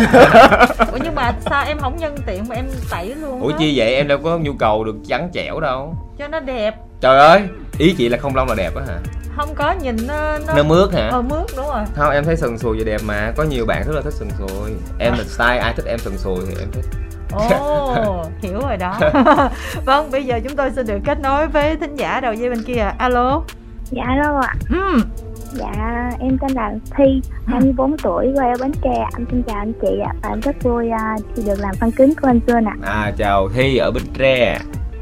[0.91, 3.95] Ủa nhưng mà sao em không nhân tiện mà em tẩy luôn Ủa chi vậy?
[3.95, 5.95] Em đâu có nhu cầu được trắng trẻo đâu.
[6.17, 6.75] Cho nó đẹp.
[7.01, 7.41] Trời ơi
[7.77, 8.99] Ý chị là không lông là đẹp á hả?
[9.35, 11.09] Không có nhìn nó nó, nó mướt hả?
[11.11, 11.83] Ờ mướt đúng rồi.
[11.95, 13.33] Không em thấy sần sùi vậy đẹp mà.
[13.37, 14.71] Có nhiều bạn rất là thích sần sùi.
[14.99, 15.17] Em à.
[15.17, 16.85] là style ai thích em sần sùi thì em thích
[17.31, 18.99] Ồ, oh, hiểu rồi đó.
[19.85, 22.63] Vâng, bây giờ chúng tôi xin được kết nối với thính giả đầu dây bên
[22.63, 22.91] kia.
[22.97, 23.41] Alo.
[23.91, 24.53] Dạ, alo ạ.
[24.69, 25.01] Ừ.
[25.51, 27.97] Dạ, em tên là Thi, 24 ừ.
[28.03, 29.07] tuổi, quê ở Bến Tre.
[29.13, 30.13] Anh xin chào anh chị ạ.
[30.23, 32.75] Và em rất vui uh, khi được làm fan kính của anh Xuân ạ.
[32.81, 34.59] À, chào Thi ở Bến Tre.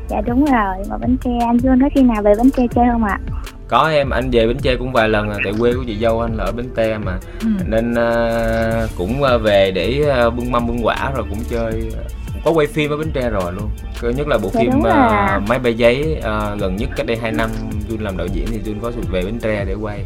[0.07, 2.85] Dạ đúng rồi, mà Bến Tre, anh Xuân có khi nào về Bến Tre chơi
[2.91, 3.19] không ạ?
[3.67, 6.21] Có em anh về bến tre cũng vài lần à tại quê của chị dâu
[6.21, 7.17] anh là ở bến tre mà.
[7.41, 7.47] Ừ.
[7.65, 11.91] nên uh, cũng uh, về để uh, bưng mâm bưng quả rồi cũng chơi
[12.45, 13.69] có quay phim ở bến tre rồi luôn.
[14.01, 17.17] Cơ nhất là bộ dạ, phim uh, máy bay giấy uh, gần nhất cách đây
[17.17, 17.49] 2 năm
[17.89, 19.99] Jun làm đạo diễn thì Jun có về bến tre để quay.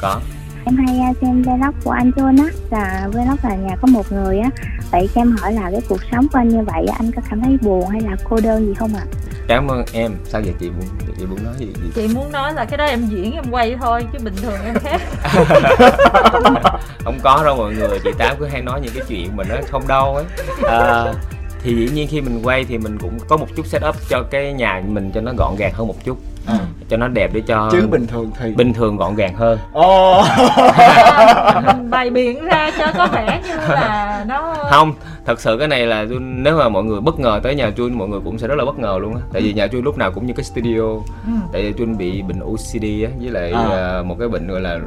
[0.00, 0.20] Có
[0.66, 2.50] em hay xem vlog của anh John á.
[2.70, 4.50] Là vlog là nhà có một người á.
[4.92, 7.40] Vậy cho em hỏi là cái cuộc sống của anh như vậy anh có cảm
[7.40, 9.02] thấy buồn hay là cô đơn gì không ạ?
[9.02, 9.26] À?
[9.48, 10.16] cảm ơn em.
[10.24, 10.86] Sao vậy chị muốn
[11.18, 13.76] chị muốn nói gì, gì chị muốn nói là cái đó em diễn em quay
[13.80, 15.00] thôi chứ bình thường em khác.
[17.04, 17.98] Không có đâu mọi người.
[18.04, 20.24] Chị tám cứ hay nói những cái chuyện mình nó không đâu ấy.
[20.62, 21.14] À,
[21.66, 24.52] thì dĩ nhiên khi mình quay thì mình cũng có một chút setup cho cái
[24.52, 26.54] nhà mình cho nó gọn gàng hơn một chút ừ.
[26.88, 30.18] cho nó đẹp để cho chứ bình thường thì bình thường gọn gàng hơn ồ
[30.18, 30.26] oh.
[31.66, 34.94] mình bày biện ra cho có vẻ như là nó không
[35.26, 38.08] thật sự cái này là nếu mà mọi người bất ngờ tới nhà Jun mọi
[38.08, 40.10] người cũng sẽ rất là bất ngờ luôn á tại vì nhà Jun lúc nào
[40.12, 40.82] cũng như cái studio
[41.26, 41.32] ừ.
[41.52, 44.02] tại vì Jun bị bệnh OCD á với lại à.
[44.02, 44.78] một cái bệnh gọi là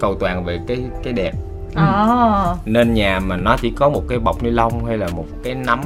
[0.00, 1.32] cầu toàn về cái cái đẹp
[1.74, 2.44] à.
[2.64, 5.54] nên nhà mà nó chỉ có một cái bọc ni lông hay là một cái
[5.54, 5.80] nắm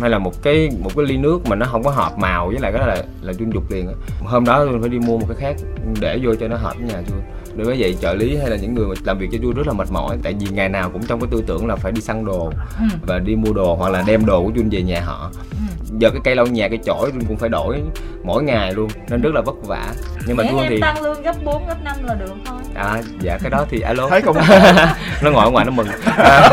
[0.00, 2.58] hay là một cái một cái ly nước mà nó không có hợp màu với
[2.60, 5.18] lại cái đó là là chuyên dục liền á hôm đó tôi phải đi mua
[5.18, 5.56] một cái khác
[6.00, 7.18] để vô cho nó hợp với nhà tôi
[7.56, 9.66] đối với vậy trợ lý hay là những người mà làm việc cho tôi rất
[9.66, 12.00] là mệt mỏi tại vì ngày nào cũng trong cái tư tưởng là phải đi
[12.00, 12.84] săn đồ ừ.
[13.06, 15.56] và đi mua đồ hoặc là đem đồ của Jun về nhà họ ừ.
[15.98, 17.82] Giờ cái cây lau nhà cái chổi Jun cũng phải đổi
[18.24, 19.92] mỗi ngày luôn nên rất là vất vả.
[20.26, 22.58] Nhưng mà Jun thì tăng lương gấp 4, gấp 5 là được thôi.
[22.74, 24.08] À dạ cái đó thì alo.
[24.08, 24.36] Thấy không?
[25.22, 25.86] Nó ngồi ở ngoài nó mừng.
[26.16, 26.48] À,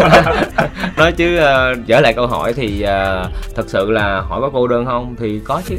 [0.97, 4.67] nói chứ uh, trở lại câu hỏi thì uh, thật sự là hỏi có cô
[4.67, 5.15] đơn không?
[5.19, 5.75] Thì có chứ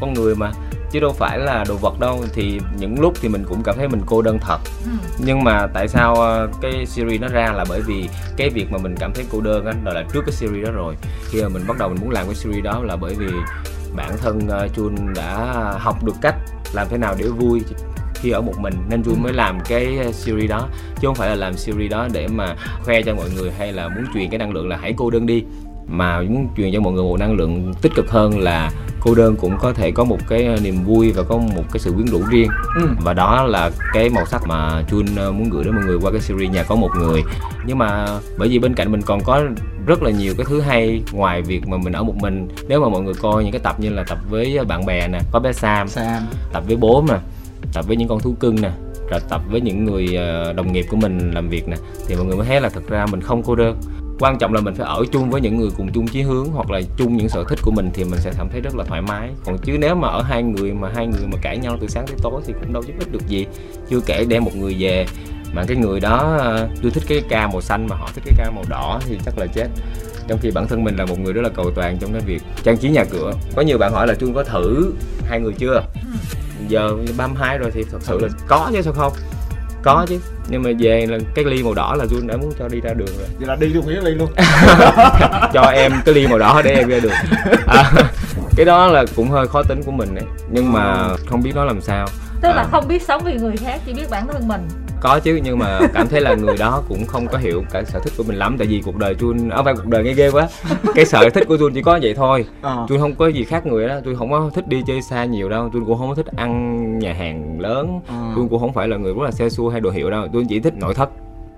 [0.00, 0.50] con người mà
[0.94, 3.88] chứ đâu phải là đồ vật đâu thì những lúc thì mình cũng cảm thấy
[3.88, 4.58] mình cô đơn thật.
[4.84, 4.90] Ừ.
[5.18, 8.78] nhưng mà tại sao ờ, cái series nó ra là bởi vì cái việc mà
[8.78, 10.94] mình cảm thấy cô đơn á là trước cái series đó rồi.
[11.24, 13.26] Khi mà mình bắt đầu mình muốn làm cái series đó là bởi vì
[13.96, 14.40] bản thân
[14.76, 16.34] Chun đã học được cách
[16.72, 17.62] làm thế nào để vui
[18.14, 18.74] khi ở một mình.
[18.88, 20.68] Nên Jun mới làm cái series đó
[21.00, 23.88] chứ không phải là làm series đó để mà khoe cho mọi người hay là
[23.88, 25.44] muốn truyền cái năng lượng là hãy cô đơn đi.
[25.86, 28.70] Mà muốn truyền cho mọi người một năng lượng tích cực hơn là
[29.04, 31.78] cô đơn cũng có thể có một cái ờ, niềm vui và có một cái
[31.78, 32.48] sự quyến rũ riêng
[32.80, 32.88] ừ.
[33.04, 36.10] và đó là cái màu sắc mà Jun ờ, muốn gửi đến mọi người qua
[36.10, 37.22] cái series nhà có một người
[37.66, 38.06] nhưng mà
[38.38, 39.42] bởi vì bên cạnh mình còn có
[39.86, 42.88] rất là nhiều cái thứ hay ngoài việc mà mình ở một mình nếu mà
[42.88, 45.52] mọi người coi những cái tập như là tập với bạn bè nè có bé
[45.52, 46.22] Sam, Sam.
[46.52, 47.20] tập với bố mà
[47.72, 48.70] tập với những con thú cưng nè
[49.10, 51.76] rồi tập với những người ờ, đồng nghiệp của mình làm việc nè
[52.08, 53.76] thì mọi người mới thấy là thật ra mình không cô đơn
[54.18, 56.70] quan trọng là mình phải ở chung với những người cùng chung chí hướng hoặc
[56.70, 59.02] là chung những sở thích của mình thì mình sẽ cảm thấy rất là thoải
[59.02, 59.30] mái.
[59.44, 62.06] Còn chứ nếu mà ở hai người mà hai người mà cãi nhau từ sáng
[62.06, 63.46] tới tối thì cũng đâu giúp ích được gì.
[63.90, 65.06] Chưa kể đem một người về
[65.52, 66.40] mà cái người đó
[66.82, 69.38] tôi thích cái ca màu xanh mà họ thích cái ca màu đỏ thì chắc
[69.38, 69.68] là chết.
[70.28, 72.42] Trong khi bản thân mình là một người rất là cầu toàn trong cái việc
[72.62, 73.32] trang trí nhà cửa.
[73.56, 74.92] Có nhiều bạn hỏi là chuông có thử
[75.24, 75.84] hai người chưa?
[76.68, 79.12] Giờ 32 rồi thì thật sự là có chứ sao không
[79.84, 80.18] có chứ
[80.48, 82.94] nhưng mà về là cái ly màu đỏ là Jun đã muốn cho đi ra
[82.94, 83.26] đường rồi.
[83.38, 84.28] Vậy là đi luôn cái ly luôn.
[85.52, 87.12] Cho em cái ly màu đỏ để em ra đường.
[87.66, 87.92] À,
[88.56, 91.66] cái đó là cũng hơi khó tính của mình đấy nhưng mà không biết nói
[91.66, 92.06] làm sao.
[92.40, 92.54] Tức à.
[92.54, 94.68] là không biết sống vì người khác chỉ biết bản thân mình
[95.00, 98.00] có chứ nhưng mà cảm thấy là người đó cũng không có hiểu cái sở
[98.00, 98.56] thích của mình lắm.
[98.58, 100.48] Tại vì cuộc đời Jun ở phải cuộc đời nghe ghê quá.
[100.94, 102.44] Cái sở thích của Jun chỉ có vậy thôi.
[102.62, 102.74] À.
[102.88, 103.94] Jun không có gì khác người đó.
[104.04, 105.68] Jun không có thích đi chơi xa nhiều đâu.
[105.68, 108.00] Jun cũng không có thích ăn nhà hàng lớn.
[108.08, 108.32] À.
[108.36, 110.26] Jun cũng không phải là người rất là xe xua hay đồ hiệu đâu.
[110.26, 111.08] Jun chỉ thích nội thất.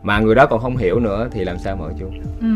[0.02, 2.10] Mà người đó còn không hiểu nữa thì làm sao mà Jun?
[2.40, 2.46] Ừ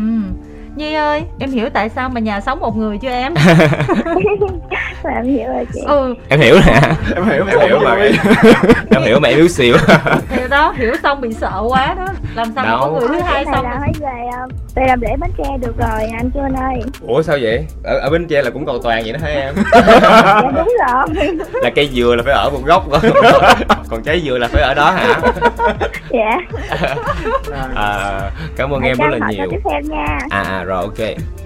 [0.75, 3.33] Nhi ơi, em hiểu tại sao mà nhà sống một người chưa em?
[5.15, 5.81] em hiểu rồi chị.
[5.87, 6.15] Ừ.
[6.29, 6.81] Em hiểu nè.
[7.15, 7.95] Em hiểu, em hiểu mà.
[8.95, 9.75] em hiểu mà em yếu xìu.
[10.29, 12.07] thì đó, hiểu xong bị sợ quá đó.
[12.35, 12.77] Làm sao Đâu.
[12.77, 13.63] mà có người thứ hai xong?
[13.63, 14.49] Là phải về không?
[14.75, 16.81] Về làm lễ bánh tre được rồi anh Trương ơi.
[17.07, 17.65] Ủa sao vậy?
[17.83, 19.55] Ở, ở Bến Tre là cũng cầu toàn vậy đó hả em?
[20.01, 21.27] dạ đúng rồi.
[21.63, 22.85] Là cây dừa là phải ở một góc
[23.89, 25.21] còn trái dừa là phải ở đó hả?
[26.09, 26.37] Dạ.
[27.75, 28.19] à,
[28.55, 29.47] cảm ơn à, em rất là nhiều.
[29.51, 30.19] Tiếp theo nha.
[30.29, 30.99] À, à rồi ok.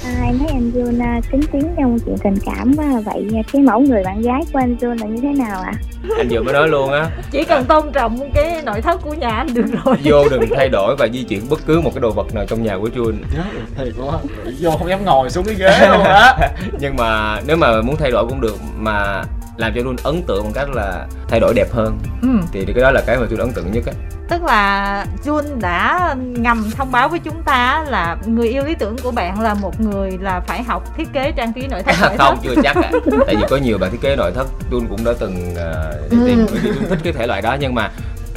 [0.04, 3.62] À, em thấy anh Jun uh, kính tiếng trong chuyện tình cảm uh, vậy cái
[3.62, 5.73] mẫu người bạn gái của anh Jun là như thế nào ạ?
[5.73, 5.95] À?
[6.17, 7.10] anh vừa mới nói luôn á.
[7.32, 9.95] Chỉ cần tôn trọng cái nội thất của nhà anh được rồi.
[10.04, 12.63] Vô đừng thay đổi và di chuyển bất cứ một cái đồ vật nào trong
[12.63, 13.13] nhà của Jun.
[13.78, 14.17] Thiệt quá
[14.60, 16.38] vô không dám ngồi xuống cái ghế luôn á.
[16.80, 19.23] Nhưng mà nếu mà muốn thay đổi cũng được mà
[19.58, 22.28] làm cho luôn ấn tượng một cách là thay đổi đẹp hơn ừ.
[22.52, 23.94] thì cái đó là cái mà tôi ấn tượng nhất á
[24.30, 28.96] tức là Jun đã ngầm thông báo với chúng ta là người yêu lý tưởng
[29.04, 32.18] của bạn là một người là phải học thiết kế trang trí nội thất nội
[32.18, 33.00] không chưa chắc ạ à.
[33.26, 36.46] tại vì có nhiều bạn thiết kế nội thất Jun cũng đã từng uh, tìm
[36.48, 36.86] ừ.
[36.89, 37.91] thích cái thể loại đó nhưng mà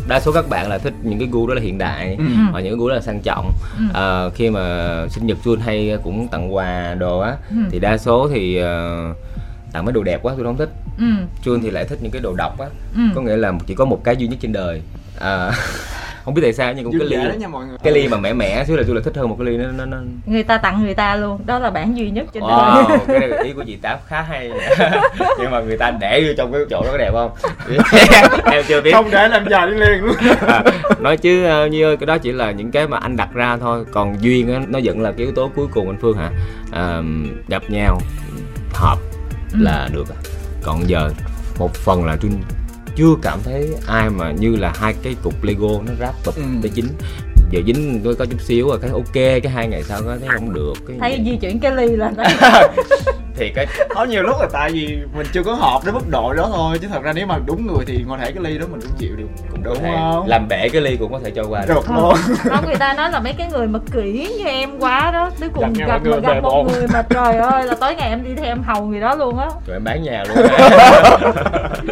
[0.09, 2.25] đa số các bạn là thích những cái gu đó là hiện đại ừ.
[2.51, 3.85] hoặc những cái gu đó là sang trọng ừ.
[3.95, 7.57] à, khi mà sinh nhật Jun hay cũng tặng quà đồ á ừ.
[7.71, 9.17] thì đa số thì uh,
[9.73, 10.71] tặng mấy đồ đẹp quá tôi không thích.
[10.99, 11.05] Ừ.
[11.45, 12.67] Jun thì lại thích những cái đồ độc á.
[12.95, 13.03] Ừ.
[13.15, 14.83] có nghĩa là chỉ có một cái duy nhất trên đời.
[15.21, 15.51] À,
[16.25, 17.79] không biết tại sao nhưng cũng cái ly nha mọi người.
[17.83, 19.71] cái ly mà mẻ mẻ xíu là tôi là thích hơn một cái ly nó,
[19.71, 19.97] nó, nó...
[20.27, 21.41] người ta tặng người ta luôn.
[21.47, 22.99] Đó là bản duy nhất trên wow, đời.
[23.07, 24.51] cái này ý của chị tám khá hay
[25.39, 27.31] nhưng mà người ta để vô trong cái chỗ đó có đẹp không?
[28.53, 28.93] Em chưa biết.
[28.93, 30.05] Không để làm dài đi liền.
[30.05, 30.65] Luôn à,
[31.01, 33.57] nói chứ uh, như ơi cái đó chỉ là những cái mà anh đặt ra
[33.57, 33.85] thôi.
[33.93, 36.31] Còn duyên á nó vẫn là cái yếu tố cuối cùng anh phương hả?
[36.73, 37.03] À,
[37.49, 38.01] gặp nhau
[38.75, 39.08] hợp
[39.53, 39.59] ừ.
[39.61, 40.07] là được
[40.63, 41.11] còn giờ
[41.59, 42.31] một phần là tôi
[42.97, 46.43] chưa cảm thấy ai mà như là hai cái cục lego nó ráp tập ừ.
[46.63, 46.87] tới chín
[47.51, 50.29] giờ dính tôi có chút xíu rồi cái ok cái hai ngày sau có thấy
[50.29, 52.13] không được cái thấy di chuyển cái ly là
[53.39, 56.33] thì cái có nhiều lúc là tại vì mình chưa có hợp đến mức độ
[56.33, 58.67] đó thôi chứ thật ra nếu mà đúng người thì có thể cái ly đó
[58.71, 59.29] mình cũng chịu được.
[59.51, 60.27] Cũng đúng không?
[60.29, 62.15] làm bể cái ly cũng có thể cho qua được, được luôn.
[62.39, 65.49] Không người ta nói là mấy cái người mà kỹ như em quá đó cuối
[65.55, 68.31] cùng gặp gặp, gặp, gặp một người mà trời ơi là tối ngày em đi
[68.35, 69.49] theo em hầu người đó luôn á.
[69.67, 70.47] Rồi em bán nhà luôn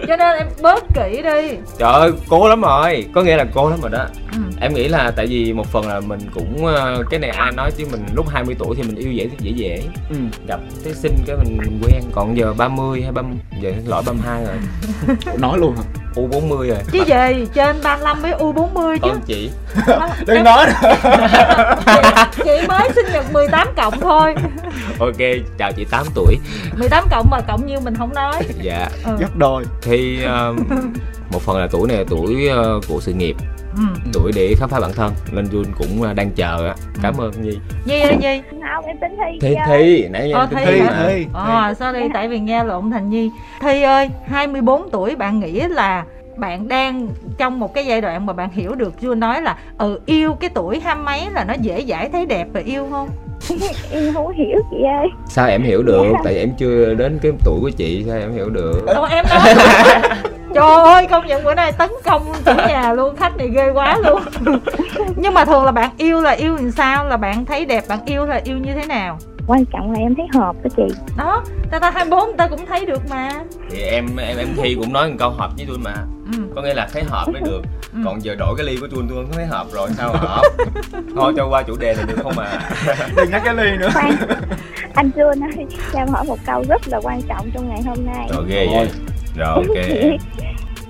[0.08, 1.56] cho nên em bớt kỹ đi.
[1.78, 3.06] Trời ơi cố lắm rồi.
[3.14, 4.04] Có nghĩa là cố lắm rồi đó.
[4.32, 4.38] Ừ.
[4.60, 7.70] em nghĩ là tại vì một phần là mình cũng ờ, cái này ai nói
[7.76, 9.82] chứ mình lúc 20 tuổi thì mình yêu dễ dễ dễ.
[10.10, 10.16] Ừ.
[10.48, 14.56] gặp cái xinh cái mình quen còn giờ 30 hay 30 giờ lỗi 32 rồi.
[15.38, 15.82] Nói luôn hả?
[16.14, 16.78] U 40 rồi.
[16.92, 19.08] Chứ gì trên 35 với u 40 chứ.
[19.08, 19.50] Con chị?
[20.26, 20.66] Đừng nói
[21.86, 21.92] chị,
[22.44, 24.34] chị mới sinh nhật 18 cộng thôi.
[24.98, 25.16] Ok
[25.58, 26.36] chào chị 8 tuổi.
[26.78, 28.42] 18 cộng mà cộng như mình không nói.
[28.62, 28.88] Dạ.
[29.04, 29.16] Ừ.
[29.20, 29.64] gấp đôi.
[29.82, 30.56] Thì um,
[31.32, 33.36] một phần là tuổi này là tuổi uh, của sự nghiệp
[33.76, 34.10] ừ.
[34.12, 36.74] tuổi để khám phá bản thân nên Jun cũng à, đang chờ á.
[37.02, 37.24] Cảm ừ.
[37.24, 37.58] ơn Nhi.
[37.84, 38.42] Nhi ơi Nhi.
[38.74, 40.80] Không em tính thi thi thi nãy nghe thi thi.
[41.06, 41.26] thi.
[41.32, 43.30] Ờ sorry tại vì nghe lộn thành Nhi.
[43.60, 46.04] Thi ơi 24 tuổi bạn nghĩ là
[46.36, 47.08] bạn đang
[47.38, 50.50] trong một cái giai đoạn mà bạn hiểu được Jun nói là ừ yêu cái
[50.54, 53.08] tuổi hai mấy là nó dễ dãi thấy đẹp và yêu không
[53.90, 55.08] em không hiểu chị ơi.
[55.26, 56.04] Sao em hiểu được?
[56.12, 56.18] Dạ.
[56.24, 58.86] tại em chưa đến cái tuổi của chị sao em hiểu được?
[58.86, 59.54] Ồ, em nói
[60.54, 63.98] trời ơi công nhận bữa nay tấn công chủ nhà luôn khách này ghê quá
[64.04, 64.22] luôn.
[65.16, 67.04] Nhưng mà thường là bạn yêu là yêu làm sao?
[67.04, 69.18] Là bạn thấy đẹp bạn yêu là yêu như thế nào?
[69.46, 70.94] Quan trọng là em thấy hợp đó chị.
[71.16, 73.30] Đó ta ta 24 người ta cũng thấy được mà.
[73.70, 75.94] Thì em em em thi cũng nói một câu hợp với tôi mà
[76.32, 76.38] ừ.
[76.54, 77.62] có nghĩa là thấy hợp mới được.
[77.92, 77.98] Ừ.
[78.04, 80.42] còn giờ đổi cái ly của tôi tôi không thấy hợp rồi sao hợp?
[81.16, 82.60] Thôi cho qua chủ đề này được không mà
[83.16, 83.88] đừng nhắc cái ly nữa.
[83.92, 84.16] Khoan.
[84.94, 88.06] anh Jun ơi cho em hỏi một câu rất là quan trọng trong ngày hôm
[88.06, 88.28] nay.
[88.34, 88.88] Rồi ghê vậy.
[89.36, 90.18] Rồi ok.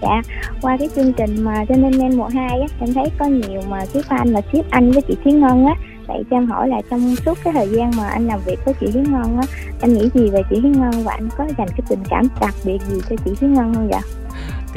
[0.02, 0.22] Dạ
[0.62, 3.60] qua cái chương trình mà cho nên em mùa hai á em thấy có nhiều
[3.68, 5.74] mà ship fan là ship anh với chị Thúy Ngân á.
[6.06, 8.74] Vậy cho em hỏi là trong suốt cái thời gian mà anh làm việc với
[8.80, 9.42] chị Thúy Ngân á
[9.80, 12.54] anh nghĩ gì về chị Thúy Ngân và anh có dành cái tình cảm đặc
[12.64, 14.00] biệt gì cho chị Thúy Ngân không vậy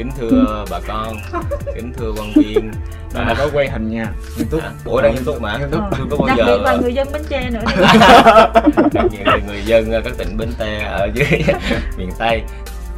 [0.00, 1.16] kính thưa bà con
[1.74, 2.70] kính thưa quan viên.
[3.14, 4.06] Đó là có quay hình nha
[4.50, 6.06] túc ủa đang nghiêm túc mà túc ờ.
[6.10, 7.60] có bao đặc giờ biệt là người dân bến tre nữa.
[9.10, 11.42] Nhiều người dân các tỉnh bến tre ở dưới
[11.98, 12.42] miền tây.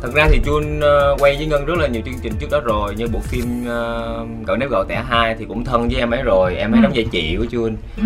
[0.02, 2.60] Thật ra thì Jun uh, quay với Ngân rất là nhiều chương trình trước đó
[2.64, 6.10] rồi như bộ phim uh, Cậu nếp gạo tẻ 2 thì cũng thân với em
[6.10, 6.56] ấy rồi.
[6.56, 6.82] Em ấy ừ.
[6.82, 7.74] đóng vai chị của Jun.
[7.96, 8.04] Ừ.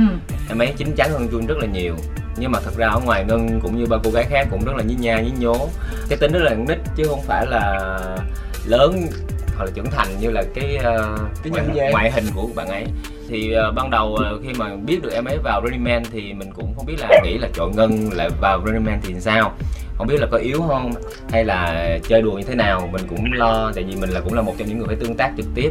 [0.48, 1.94] em ấy chín chắn hơn Jun rất là nhiều.
[2.36, 4.72] Nhưng mà thật ra ở ngoài Ngân cũng như ba cô gái khác cũng rất
[4.76, 5.68] là nhí nha nhí nhố.
[6.08, 7.98] Cái tính rất là nít chứ không phải là
[8.66, 9.06] lớn
[9.56, 12.68] hoặc là trưởng thành như là cái uh, cái nhân ngoại, ngoại hình của bạn
[12.68, 12.84] ấy.
[13.28, 16.32] Thì uh, ban đầu uh, khi mà biết được em ấy vào Running Man thì
[16.32, 19.52] mình cũng không biết là nghĩ là chọn Ngân lại vào Running Man thì sao
[19.98, 20.92] không biết là có yếu không
[21.30, 24.34] hay là chơi đùa như thế nào mình cũng lo tại vì mình là cũng
[24.34, 25.70] là một trong những người phải tương tác trực tiếp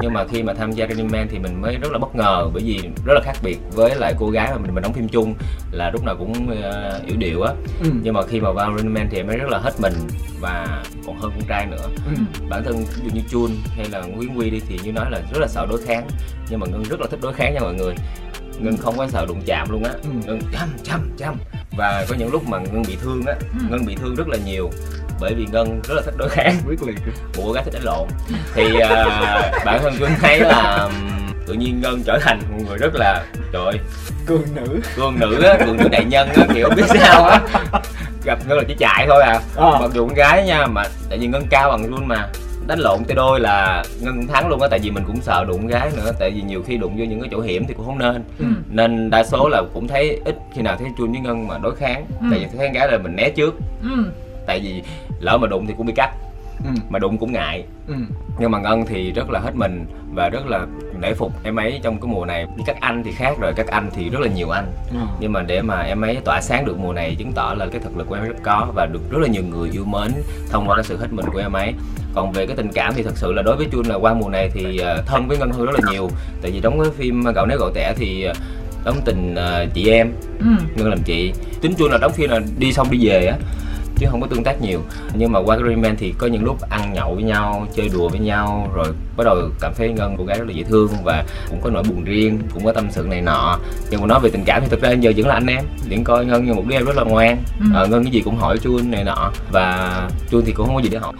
[0.00, 2.50] nhưng mà khi mà tham gia Running Man thì mình mới rất là bất ngờ
[2.52, 5.08] bởi vì rất là khác biệt với lại cô gái mà mình mình đóng phim
[5.08, 5.34] chung
[5.70, 7.90] là lúc nào cũng uh, yểu điệu á ừ.
[8.02, 9.94] nhưng mà khi mà vào Running Man thì em ấy rất là hết mình
[10.40, 12.22] và còn hơn con trai nữa ừ.
[12.50, 15.20] bản thân ví dụ như Chun hay là Nguyễn Quy đi thì như nói là
[15.32, 16.08] rất là sợ đối kháng
[16.50, 17.94] nhưng mà Ngân rất là thích đối kháng nha mọi người
[18.58, 19.90] Ngân không có sợ đụng chạm luôn á.
[20.02, 20.08] Ừ.
[20.26, 21.34] Ngân chăm chăm chăm.
[21.76, 23.66] Và có những lúc mà ngân bị thương á ừ.
[23.70, 24.70] ngân bị thương rất là nhiều
[25.20, 26.56] bởi vì ngân rất là thích đối kháng.
[26.66, 26.96] Quyết liệt.
[27.36, 28.08] Cô gái thích đánh lộn.
[28.54, 30.88] Thì uh, bản thân tôi thấy là
[31.46, 33.80] tự nhiên ngân trở thành một người rất là trời
[34.26, 34.80] cường nữ.
[34.96, 37.40] cường nữ á cường nữ đại nhân á kiểu biết sao á.
[38.24, 39.70] Gặp ngân là chỉ chạy thôi à, à.
[39.80, 42.28] mặc dù con gái nha mà tại vì ngân cao bằng luôn mà
[42.66, 45.44] đánh lộn tay đôi là ngân cũng thắng luôn á tại vì mình cũng sợ
[45.48, 47.86] đụng gái nữa tại vì nhiều khi đụng vô những cái chỗ hiểm thì cũng
[47.86, 48.46] không nên ừ.
[48.70, 51.76] nên đa số là cũng thấy ít khi nào thấy chun với ngân mà đối
[51.76, 52.26] kháng ừ.
[52.30, 54.12] tại vì thấy gái là mình né trước ừ.
[54.46, 54.82] tại vì
[55.20, 56.10] lỡ mà đụng thì cũng bị cắt
[56.64, 56.70] ừ.
[56.90, 57.94] mà đụng cũng ngại ừ.
[58.38, 60.66] nhưng mà ngân thì rất là hết mình và rất là
[61.00, 63.66] nể phục em ấy trong cái mùa này với các anh thì khác rồi các
[63.66, 64.98] anh thì rất là nhiều anh ừ.
[65.20, 67.80] nhưng mà để mà em ấy tỏa sáng được mùa này chứng tỏ là cái
[67.80, 70.12] thực lực của em ấy rất có và được rất là nhiều người yêu mến
[70.50, 71.74] thông qua cái sự hết mình của em ấy
[72.14, 74.28] còn về cái tình cảm thì thật sự là đối với chun là qua mùa
[74.28, 76.10] này thì ờ, thân với ngân hương rất là nhiều
[76.42, 78.32] tại vì đóng cái phim gạo nếp gạo tẻ thì ờ,
[78.84, 80.46] đóng tình uh, chị em ừ.
[80.76, 83.36] ngân làm chị tính chun là đóng phim là đi xong đi về á
[83.98, 84.80] chứ không có tương tác nhiều.
[85.14, 88.08] Nhưng mà qua cái Rayman thì có những lúc ăn nhậu với nhau chơi đùa
[88.08, 91.24] với nhau rồi bắt đầu cảm thấy ngân cô gái rất là dễ thương và
[91.50, 93.58] cũng có nỗi buồn riêng cũng có tâm sự này nọ.
[93.90, 96.04] Nhưng mà nói về tình cảm thì thực ra giờ vẫn là anh em vẫn
[96.04, 97.36] coi ngân như một đứa em rất là ngoan.
[97.60, 97.66] Ừ.
[97.74, 99.92] à, ngân cái gì cũng hỏi chuông này nọ và
[100.30, 101.12] chuông thì cũng không có gì để hỏi.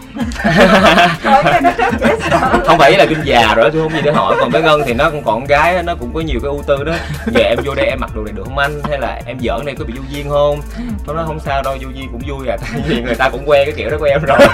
[2.66, 4.36] Không phải là chuông già rồi chuông không gì để hỏi.
[4.40, 6.84] Còn với ngân thì nó cũng còn gái nó cũng có nhiều cái ưu tư
[6.84, 6.94] đó.
[7.26, 8.80] Giờ em vô đây em mặc đồ này được không anh?
[8.88, 10.60] Hay là em giỡn này có bị vô duyên không?
[11.06, 13.42] Nó nói không sao đâu vô duyên cũng vui à tại vì người ta cũng
[13.46, 14.38] quen cái kiểu đó của em rồi.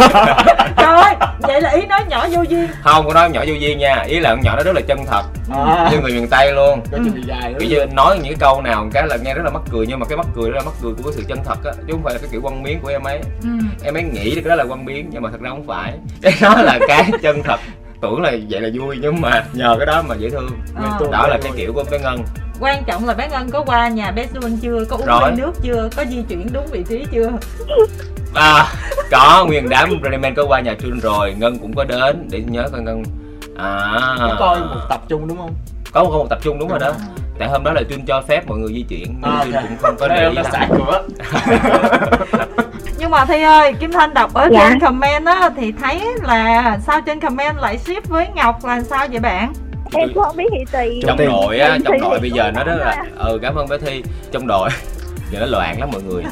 [0.77, 2.68] Trời vậy là ý nói nhỏ vô duyên.
[2.83, 4.03] Không có nói nhỏ vô duyên nha.
[4.07, 5.22] Ý là con nhỏ nó rất là chân thật.
[5.55, 5.88] À.
[5.90, 6.81] như người miền tây luôn.
[7.59, 9.98] Kiểu như nói những cái câu nào cái là nghe rất là mắc cười nhưng
[9.98, 11.92] mà cái mắc cười đó là mắc cười của cái sự chân thật á chứ
[11.92, 13.20] không phải là cái kiểu quăng miếng của em ấy.
[13.42, 13.48] Ừ.
[13.85, 15.92] em ấy nghĩ cái đó là quăng miếng nhưng mà thật ra không phải.
[16.22, 17.61] Cái đó là cái chân thật
[18.02, 20.50] tưởng là vậy là vui nhưng mà nhờ cái đó mà dễ thương.
[20.76, 20.98] À.
[21.12, 22.24] đó là cái kiểu của bé ngân.
[22.60, 25.52] Quan trọng là bé ngân có qua nhà bé xuân chưa có uống ly nước
[25.62, 27.30] chưa có di chuyển đúng vị trí chưa?
[28.34, 28.66] À
[29.10, 32.68] có nguyên đám Rayman có qua nhà Trương rồi ngân cũng có đến để nhớ
[32.72, 33.02] coi ngân.
[33.56, 34.16] À.
[34.18, 35.54] Có coi một tập trung đúng không?
[35.92, 36.92] Có một, một tập trung đúng rồi đó.
[37.38, 39.64] Tại hôm đó là Trương cho phép mọi người di chuyển nên à, okay.
[39.68, 40.70] cũng không có để ý lắm.
[40.76, 41.02] cửa
[43.02, 44.68] nhưng mà thi ơi kim thanh đọc ở dạ.
[44.68, 49.06] trên comment á thì thấy là sao trên comment lại ship với ngọc là sao
[49.10, 49.52] vậy bạn?
[49.92, 52.74] Em cũng không biết thì tùy trong đội á trong đội bây giờ nó rất
[52.74, 54.02] là ừ cảm ơn bé thi.
[54.32, 54.70] Trong đội
[55.30, 56.24] giờ nó loạn lắm mọi người.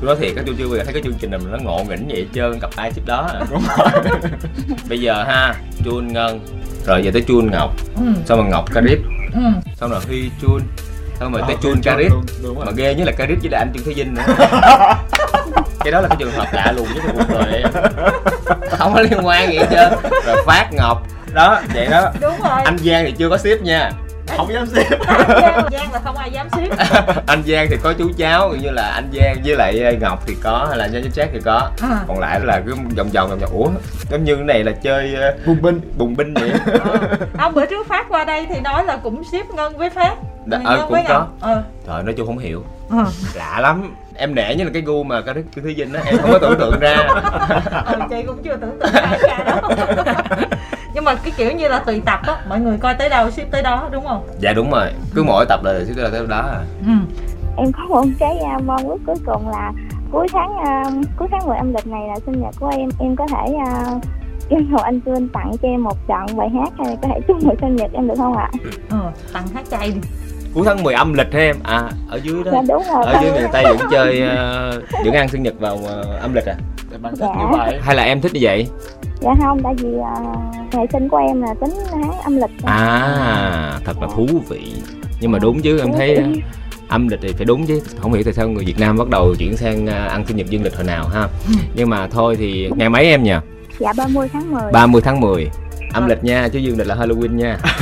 [0.00, 1.84] Tôi nói thiệt cái tôi chưa bao giờ thấy cái chương trình này nó ngộ
[1.88, 3.40] nghĩnh vậy trơn cặp ai trước đó à.
[3.50, 3.88] đúng rồi.
[4.88, 6.40] Bây giờ ha chun ngân.
[6.86, 7.70] Rồi giờ tới chun ngọc.
[7.96, 8.06] Ừ.
[8.26, 8.98] xong rồi ngọc carib
[9.34, 9.40] ừ.
[9.80, 10.60] xong rồi huy chun
[11.20, 12.12] xong rồi tới chun carib.
[12.56, 14.22] mà ghê nhất là carib với là anh trương thế vinh nữa.
[15.80, 17.70] Cái đó là cái trường hợp lạ lùng nhất trong cuộc đời em.
[18.78, 20.12] Không có liên quan gì hết trơn.
[20.26, 21.02] Rồi phát ngọc.
[21.32, 22.12] Đó vậy đó.
[22.20, 22.62] Đúng rồi.
[22.64, 23.90] Anh giang thì chưa có ship nha.
[24.36, 24.98] Không dám ship.
[25.06, 26.78] Anh Giang là không ai dám ship.
[27.26, 30.36] Anh Giang thì có chú cháu như là anh Giang với lại ờ, Ngọc thì
[30.42, 31.70] có hay là nhân với Jack thì có.
[31.82, 31.98] À.
[32.08, 33.50] còn lại là cứ vòng vòng vòng vòng.
[33.52, 33.68] Ủa
[34.10, 35.14] giống như cái này là chơi
[35.46, 35.80] bùng binh.
[35.98, 36.50] bùng binh vậy.
[36.84, 37.18] À.
[37.38, 40.14] ông bữa trước phát qua đây thì nói là cũng ship ngân với phát
[40.48, 41.26] Đã, ờ, cũng có.
[41.40, 41.62] ờ.
[41.86, 42.64] trời nói chung không hiểu.
[42.90, 43.04] Ờ.
[43.34, 43.94] lạ lắm.
[44.14, 46.38] Em nể như là cái gu mà cái thứ thúy vinh á em không có
[46.38, 46.96] tưởng tượng ra.
[47.86, 49.70] Ừ, chị cũng chưa tưởng tượng ra đâu
[50.94, 53.50] nhưng mà cái kiểu như là tùy tập á mọi người coi tới đâu ship
[53.50, 54.28] tới đó đúng không?
[54.38, 54.90] Dạ đúng rồi.
[55.14, 56.60] Cứ mỗi tập là ship tới đâu tới đó à.
[56.86, 56.92] Ừ.
[57.56, 59.72] em có một cái uh, mong ước cuối cùng là
[60.12, 62.88] cuối tháng uh, cuối tháng 10 âm lịch này là sinh nhật của em.
[63.00, 64.02] Em có thể uh,
[64.48, 67.36] yêu cầu anh Trương tặng cho em một đoạn bài hát hay có thể chúc
[67.44, 68.50] mừng sinh nhật em được không ạ?
[68.90, 68.98] Ừ,
[69.32, 70.00] tặng hát chay đi
[70.54, 71.56] cuối tháng 10 âm lịch hả em?
[71.62, 72.50] À ở dưới đó.
[72.54, 75.74] Dạ, đúng rồi, ở dưới miền tây vẫn chơi uh, vẫn ăn sinh nhật vào
[75.74, 76.54] uh, âm lịch à?
[77.02, 77.42] Bạn thích dạ.
[77.42, 77.78] như vậy.
[77.82, 78.66] Hay là em thích như vậy?
[79.20, 82.50] Dạ không tại vì uh, ngày sinh của em là tính tháng âm lịch.
[82.64, 84.72] À thật là thú vị.
[85.20, 86.42] Nhưng mà đúng chứ em thấy
[86.88, 87.80] âm lịch thì phải đúng chứ.
[87.98, 90.62] Không hiểu tại sao người Việt Nam bắt đầu chuyển sang ăn sinh nhật dương
[90.62, 91.28] lịch hồi nào ha.
[91.74, 93.34] Nhưng mà thôi thì ngày mấy em nhỉ?
[93.78, 95.48] Dạ 30 tháng 10 30 tháng 10
[95.92, 97.58] âm lịch nha chứ dương lịch là halloween nha.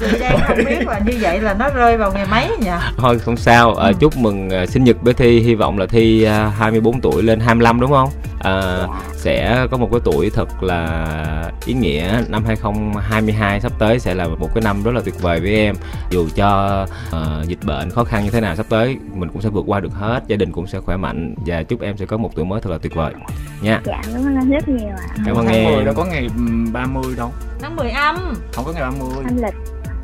[0.00, 2.70] Chị đang không biết là như vậy là nó rơi vào ngày mấy nhỉ?
[2.96, 3.74] Thôi không sao.
[3.74, 3.92] À, ừ.
[4.00, 5.40] chúc mừng uh, sinh nhật bé thi.
[5.40, 8.10] Hy vọng là thi uh, 24 tuổi lên 25 đúng không
[8.42, 12.22] à, sẽ có một cái tuổi thật là ý nghĩa.
[12.28, 15.74] Năm 2022 sắp tới sẽ là một cái năm rất là tuyệt vời với em.
[16.10, 16.82] Dù cho
[17.16, 19.80] uh, dịch bệnh khó khăn như thế nào sắp tới mình cũng sẽ vượt qua
[19.80, 22.44] được hết gia đình cũng sẽ khỏe mạnh và chúc em sẽ có một tuổi
[22.44, 23.14] mới thật là tuyệt vời.
[23.62, 23.80] Nha.
[23.84, 25.14] Dạ cảm ơn anh rất nhiều ạ.
[25.26, 25.84] Cảm ơn em.
[25.84, 26.28] đâu có ngày
[26.72, 27.32] 30 đâu.
[27.60, 28.34] Tháng 10 âm.
[28.52, 29.54] Không có ngày 30 âm lịch.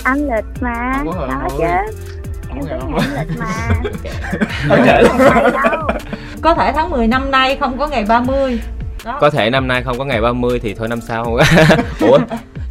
[0.05, 0.93] Âm lịch mà.
[0.99, 1.65] Không có ngày 30 đó chứ
[2.49, 3.69] em có ngày lịch mà.
[4.69, 5.03] Không thể
[6.43, 8.61] có thể tháng 10 năm nay không có ngày 30
[9.05, 9.19] đó.
[9.21, 11.25] có thể năm nay không có ngày 30 thì thôi năm sau.
[11.25, 11.39] Không
[12.01, 12.19] ủa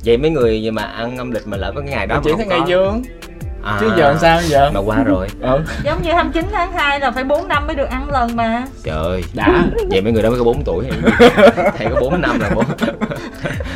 [0.05, 2.45] vậy mấy người mà ăn âm lịch mà lỡ có cái ngày đó chỉ thấy
[2.45, 3.03] ngày dương.
[3.63, 4.71] À, chứ giờ sao giờ?
[4.73, 5.27] Mà qua rồi.
[5.41, 5.59] Ừ.
[5.83, 8.63] giống như 29 tháng 2 là phải 4 năm mới được ăn lần mà.
[8.83, 9.23] Trời ơi.
[9.33, 9.63] Đã.
[9.89, 10.85] Vậy mấy người đó mới có 4 tuổi
[11.77, 12.65] thầy có 4 năm là 4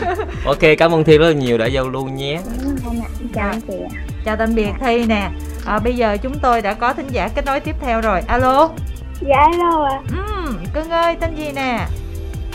[0.46, 2.40] ok cảm ơn thi rất là nhiều đã giao lưu nhé.
[3.34, 3.74] Chào chị
[4.26, 5.30] chào tạm biệt thi nè.
[5.66, 8.22] À, bây giờ chúng tôi đã có thính giả kết nối tiếp theo rồi.
[8.28, 8.70] Alo
[9.22, 10.00] dạ alo ạ.
[10.12, 10.24] À.
[10.46, 11.86] ừ, cưng ơi tên gì nè?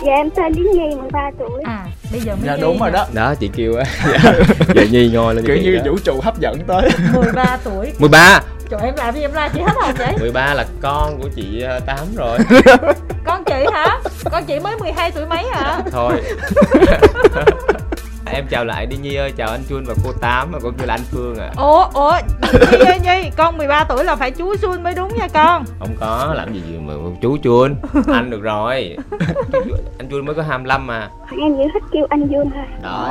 [0.06, 1.62] Dạ em tên Lý Nhi 13 tuổi.
[1.64, 3.06] À bây giờ mới dạ đúng rồi đó.
[3.14, 3.84] Đó chị kêu á.
[4.22, 4.32] Dạ,
[4.74, 5.82] dạ Nhi ngồi lên kiểu như đó.
[5.90, 6.90] vũ trụ hấp dẫn tới.
[7.14, 7.92] 13 tuổi.
[7.98, 10.14] 13 Trời em làm gì em la chị hết hồn vậy?
[10.20, 12.38] 13 là con của chị ờ, Tám rồi.
[13.24, 13.98] Con chị hả?
[14.32, 15.80] Con chị mới 12 tuổi mấy hả?
[15.92, 16.12] Thôi
[18.32, 20.86] em chào lại đi Nhi ơi, chào anh Chuân và cô Tám và con kêu
[20.86, 22.12] là anh Phương à Ủa, ủa,
[22.72, 25.64] Nhi ơi Nhi, con 13 tuổi là phải chú Chuân mới đúng nha con.
[25.78, 28.96] Không có, làm gì mà chú Chuân, anh được rồi.
[29.98, 31.08] Anh Chuân mới có 25 mà.
[31.40, 32.64] Em chỉ thích kêu anh Chuân thôi.
[32.82, 33.10] Đó,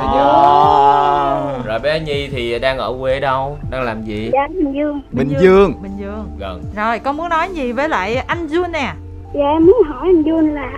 [1.58, 1.66] oh.
[1.66, 4.30] Rồi bé Nhi thì đang ở quê đâu, đang làm gì?
[4.32, 5.00] Dạ, Bình Dương.
[5.12, 5.82] Bình, Bình Dương.
[5.82, 6.30] Bình Dương.
[6.38, 6.62] Gần.
[6.76, 8.92] Rồi, con muốn nói gì với lại anh Jun nè?
[9.34, 10.70] Dạ, em muốn hỏi anh Jun là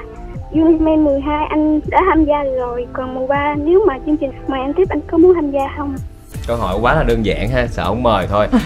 [0.53, 4.61] Uniman 12 anh đã tham gia rồi Còn mùa 3 nếu mà chương trình mời
[4.61, 5.95] anh tiếp anh có muốn tham gia không?
[6.47, 8.47] Câu hỏi quá là đơn giản ha, sợ không mời thôi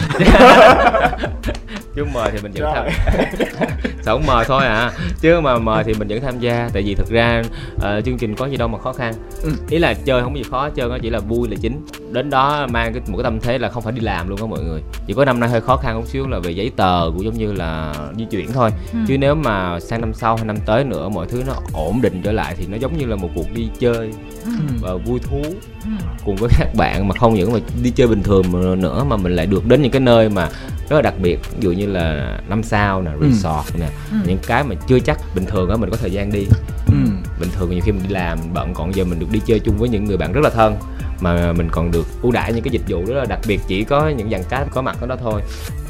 [1.97, 2.87] chứ mời thì mình vẫn tham
[4.03, 6.95] sợ không mời thôi à chứ mà mời thì mình vẫn tham gia tại vì
[6.95, 7.43] thực ra
[7.77, 9.51] uh, chương trình có gì đâu mà khó khăn ừ.
[9.71, 12.31] ý là chơi không có gì khó chơi nó chỉ là vui là chính đến
[12.31, 14.61] đó mang cái một cái tâm thế là không phải đi làm luôn đó mọi
[14.61, 17.25] người chỉ có năm nay hơi khó khăn một xíu là về giấy tờ cũng
[17.25, 18.99] giống như là di chuyển thôi ừ.
[19.09, 22.21] chứ nếu mà sang năm sau hay năm tới nữa mọi thứ nó ổn định
[22.25, 24.11] trở lại thì nó giống như là một cuộc đi chơi
[24.45, 24.51] ừ.
[24.81, 25.43] và vui thú
[25.85, 25.91] ừ.
[26.25, 28.45] cùng với các bạn mà không những mà đi chơi bình thường
[28.81, 30.49] nữa mà mình lại được đến những cái nơi mà
[30.93, 33.29] rất là đặc biệt ví dụ như là năm sao nè ừ.
[33.29, 33.79] resort ừ.
[33.81, 34.17] nè ừ.
[34.27, 36.47] những cái mà chưa chắc bình thường á mình có thời gian đi
[36.87, 36.95] ừ.
[37.41, 39.61] bình thường nhiều khi mình đi làm mình bận còn giờ mình được đi chơi
[39.61, 40.77] chung với những người bạn rất là thân
[41.21, 43.85] mà mình còn được ưu đãi những cái dịch vụ rất là đặc biệt chỉ
[43.85, 45.43] có những dàn cá có mặt ở đó thôi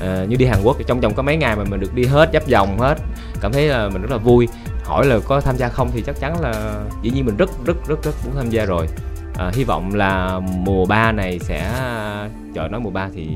[0.02, 2.30] à, như đi Hàn Quốc trong vòng có mấy ngày mà mình được đi hết
[2.32, 2.94] giáp vòng hết
[3.40, 4.48] cảm thấy là mình rất là vui
[4.84, 7.76] hỏi là có tham gia không thì chắc chắn là dĩ nhiên mình rất rất
[7.88, 8.86] rất rất muốn tham gia rồi
[9.38, 11.72] à, hy vọng là mùa 3 này sẽ
[12.54, 13.28] trời nói mùa 3 thì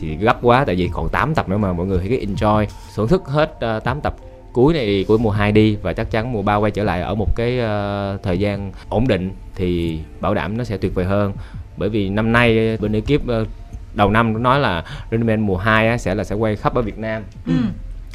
[0.00, 3.08] thì gấp quá tại vì còn 8 tập nữa mà mọi người hãy enjoy thưởng
[3.08, 4.14] thức hết uh, ờ, 8 tập
[4.52, 7.14] cuối này của mùa 2 đi và chắc chắn mùa 3 quay trở lại ở
[7.14, 11.32] một cái uh, thời gian ổn định thì bảo đảm nó sẽ tuyệt vời hơn
[11.76, 13.48] bởi vì năm nay bên ekip uh,
[13.94, 16.98] đầu năm nói là Running mùa 2 á, sẽ là sẽ quay khắp ở Việt
[16.98, 17.52] Nam ừ.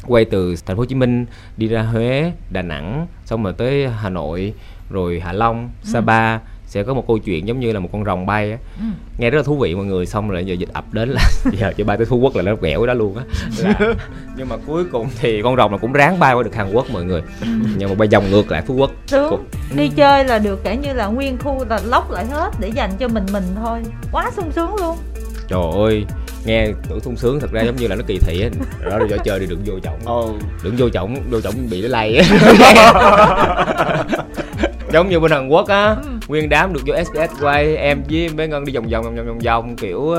[0.06, 3.88] quay từ thành phố Hồ Chí Minh đi ra Huế, Đà Nẵng xong rồi tới
[3.88, 4.54] Hà Nội
[4.90, 5.90] rồi Hạ Long, ừ.
[5.92, 6.40] Sapa ừ
[6.74, 8.58] sẽ có một câu chuyện giống như là một con rồng bay á.
[8.78, 8.84] Ừ.
[9.18, 11.72] nghe rất là thú vị mọi người xong rồi giờ dịch ập đến là giờ
[11.76, 13.24] cho bay tới phú quốc là nó ghẹo đó luôn á.
[14.36, 16.86] Nhưng mà cuối cùng thì con rồng là cũng ráng bay qua được hàn quốc
[16.92, 17.22] mọi người.
[17.40, 17.46] Ừ.
[17.76, 18.90] nhưng mà bay vòng ngược lại phú quốc.
[19.30, 19.44] Cũng...
[19.76, 22.90] đi chơi là được kể như là nguyên khu là lóc lại hết để dành
[22.98, 23.82] cho mình mình thôi.
[24.12, 24.96] Quá sung sướng luôn.
[25.48, 26.04] Trời ơi
[26.44, 28.48] nghe tưởng sung sướng thật ra giống như là nó kỳ thị á.
[28.90, 30.34] Đó là do chơi thì đừng vô trọng oh.
[30.62, 32.24] đừng vô trọng vô trọng bị nó lay á
[34.94, 36.10] giống như bên Hàn Quốc á ừ.
[36.28, 39.38] nguyên đám được vô SBS quay em với bé ngân đi vòng vòng vòng vòng
[39.38, 40.18] vòng kiểu uh,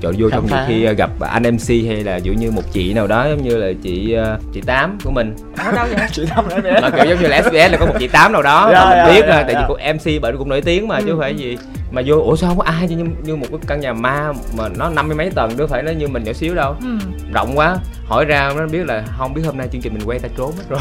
[0.00, 2.94] trời vô trong nhiều khi uh, gặp anh MC hay là dụ như một chị
[2.94, 5.36] nào đó giống như là chị uh, chị tám của mình.
[5.56, 6.06] Ở đâu vậy?
[6.12, 8.42] Chị tám là mà kiểu giống như là SBS là có một chị tám nào
[8.42, 10.96] đó dạ, mình dạ, biết dạ, tại vì cũng MC bởi cũng nổi tiếng mà
[10.96, 11.02] ừ.
[11.06, 11.58] chứ không phải gì.
[11.90, 14.68] Mà vô ủa sao không có ai như như một cái căn nhà ma mà
[14.68, 16.76] nó năm mươi mấy tầng đâu phải nó như mình nhỏ xíu đâu.
[16.80, 16.98] Ừ.
[17.34, 17.76] rộng quá.
[18.06, 20.52] Hỏi ra nó biết là không biết hôm nay chương trình mình quay ta trốn
[20.52, 20.80] hết rồi.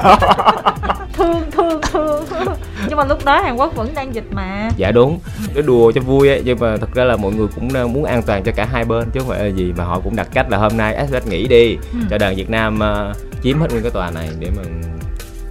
[1.12, 2.24] Thương thương thương
[2.88, 5.18] nhưng mà lúc đó Hàn Quốc vẫn đang dịch mà dạ đúng
[5.54, 8.04] nó đùa cho vui ấy nhưng mà thật ra là mọi người cũng ờ, muốn
[8.04, 10.28] an toàn cho cả hai bên chứ không phải là gì mà họ cũng đặt
[10.32, 11.98] cách là hôm nay SBS nghỉ đi ừ.
[12.10, 14.62] cho đoàn Việt Nam uh, chiếm hết nguyên cái tòa này để mà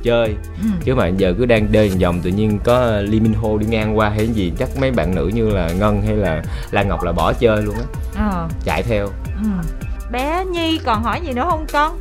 [0.03, 0.67] chơi ừ.
[0.83, 3.97] chứ mà giờ cứ đang đơi vòng tự nhiên có Lee Min Ho đi ngang
[3.97, 7.11] qua hay gì chắc mấy bạn nữ như là Ngân hay là Lan Ngọc là
[7.11, 8.47] bỏ chơi luôn á ờ.
[8.65, 9.07] chạy theo
[9.43, 9.49] ừ.
[10.11, 11.97] bé Nhi còn hỏi gì nữa không con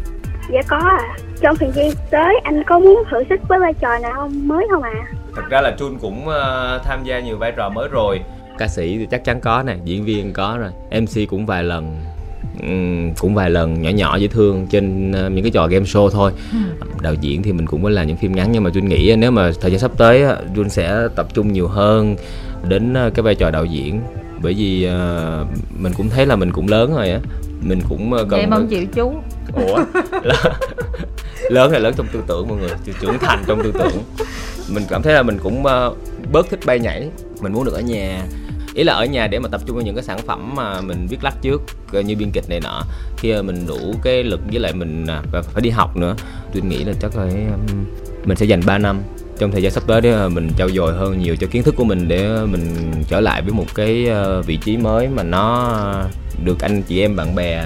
[0.52, 3.98] dạ có à trong thời gian tới anh có muốn thử sức với vai trò
[3.98, 4.48] nào không?
[4.48, 5.06] Mới không à
[5.36, 8.20] thật ra là Chun cũng uh, tham gia nhiều vai trò mới rồi.
[8.58, 12.00] Ca sĩ thì chắc chắn có nè diễn viên có rồi mc cũng vài lần
[13.18, 16.32] cũng vài lần nhỏ nhỏ dễ thương trên uh, những cái trò game show thôi.
[16.52, 16.58] Ừ.
[17.02, 19.30] đạo diễn thì mình cũng có làm những phim ngắn nhưng mà Jun nghĩ nếu
[19.30, 22.16] mà thời gian sắp tới Jun sẽ tập trung nhiều hơn
[22.68, 24.00] đến uh, cái vai trò đạo diễn.
[24.42, 25.48] Bởi vì uh,
[25.80, 27.20] mình cũng thấy là mình cũng lớn rồi á
[27.64, 29.14] mình cũng cần vậy mong chịu chú.
[29.54, 29.78] Ủa?
[31.50, 32.70] Lớn là lớn trong tư tưởng mọi người?
[33.00, 34.02] Trưởng thành trong tư tưởng.
[34.68, 35.98] Mình cảm thấy là mình cũng uh,
[36.32, 37.08] bớt thích bay nhảy.
[37.40, 38.26] Mình muốn được ở nhà.
[38.74, 41.06] Ý là ở nhà để mà tập trung vào những cái sản phẩm mà mình
[41.10, 41.62] viết lách trước
[41.92, 42.82] như biên kịch này nọ.
[43.16, 46.14] Khi mình đủ cái lực với lại mình à, phải đi học nữa
[46.54, 47.46] tôi nghĩ là chắc phải
[48.24, 49.02] mình sẽ dành 3 năm
[49.38, 51.84] trong thời gian sắp tới để mình trau dồi hơn nhiều cho kiến thức của
[51.84, 55.82] mình để mình trở lại với một cái ờ, vị trí mới mà nó
[56.44, 57.64] được anh chị em bạn bè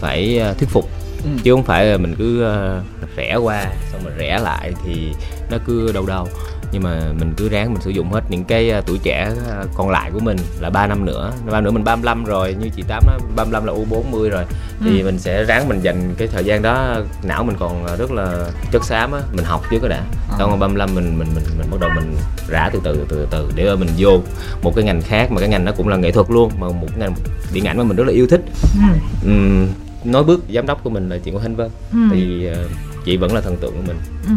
[0.00, 0.90] phải ờ, thuyết phục
[1.24, 1.30] ừ.
[1.44, 2.82] chứ không phải là mình cứ ờ,
[3.16, 5.12] rẽ qua xong mình rẽ lại thì
[5.50, 6.28] nó cứ đâu đâu
[6.74, 9.68] nhưng mà mình cứ ráng mình sử dụng hết những cái uh, tuổi trẻ uh,
[9.74, 12.82] còn lại của mình là 3 năm nữa ba nữa mình 35 rồi như chị
[12.88, 14.44] tám nói 35 là u 40 rồi
[14.80, 15.04] thì ừ.
[15.04, 18.84] mình sẽ ráng mình dành cái thời gian đó não mình còn rất là chất
[18.84, 20.36] xám á mình học trước cái đã à.
[20.38, 22.16] xong rồi 35 mình mình mình mình bắt đầu mình
[22.48, 24.20] rã từ từ từ từ để mình vô
[24.62, 26.86] một cái ngành khác mà cái ngành nó cũng là nghệ thuật luôn mà một
[26.88, 27.14] cái ngành
[27.52, 28.40] điện ảnh mà mình rất là yêu thích
[28.74, 29.30] ừ.
[29.30, 29.66] uhm,
[30.04, 31.98] nói bước giám đốc của mình là chị Ngô Hinh Vân ừ.
[32.12, 32.70] thì uh,
[33.04, 33.96] chị vẫn là thần tượng của mình
[34.26, 34.32] ừ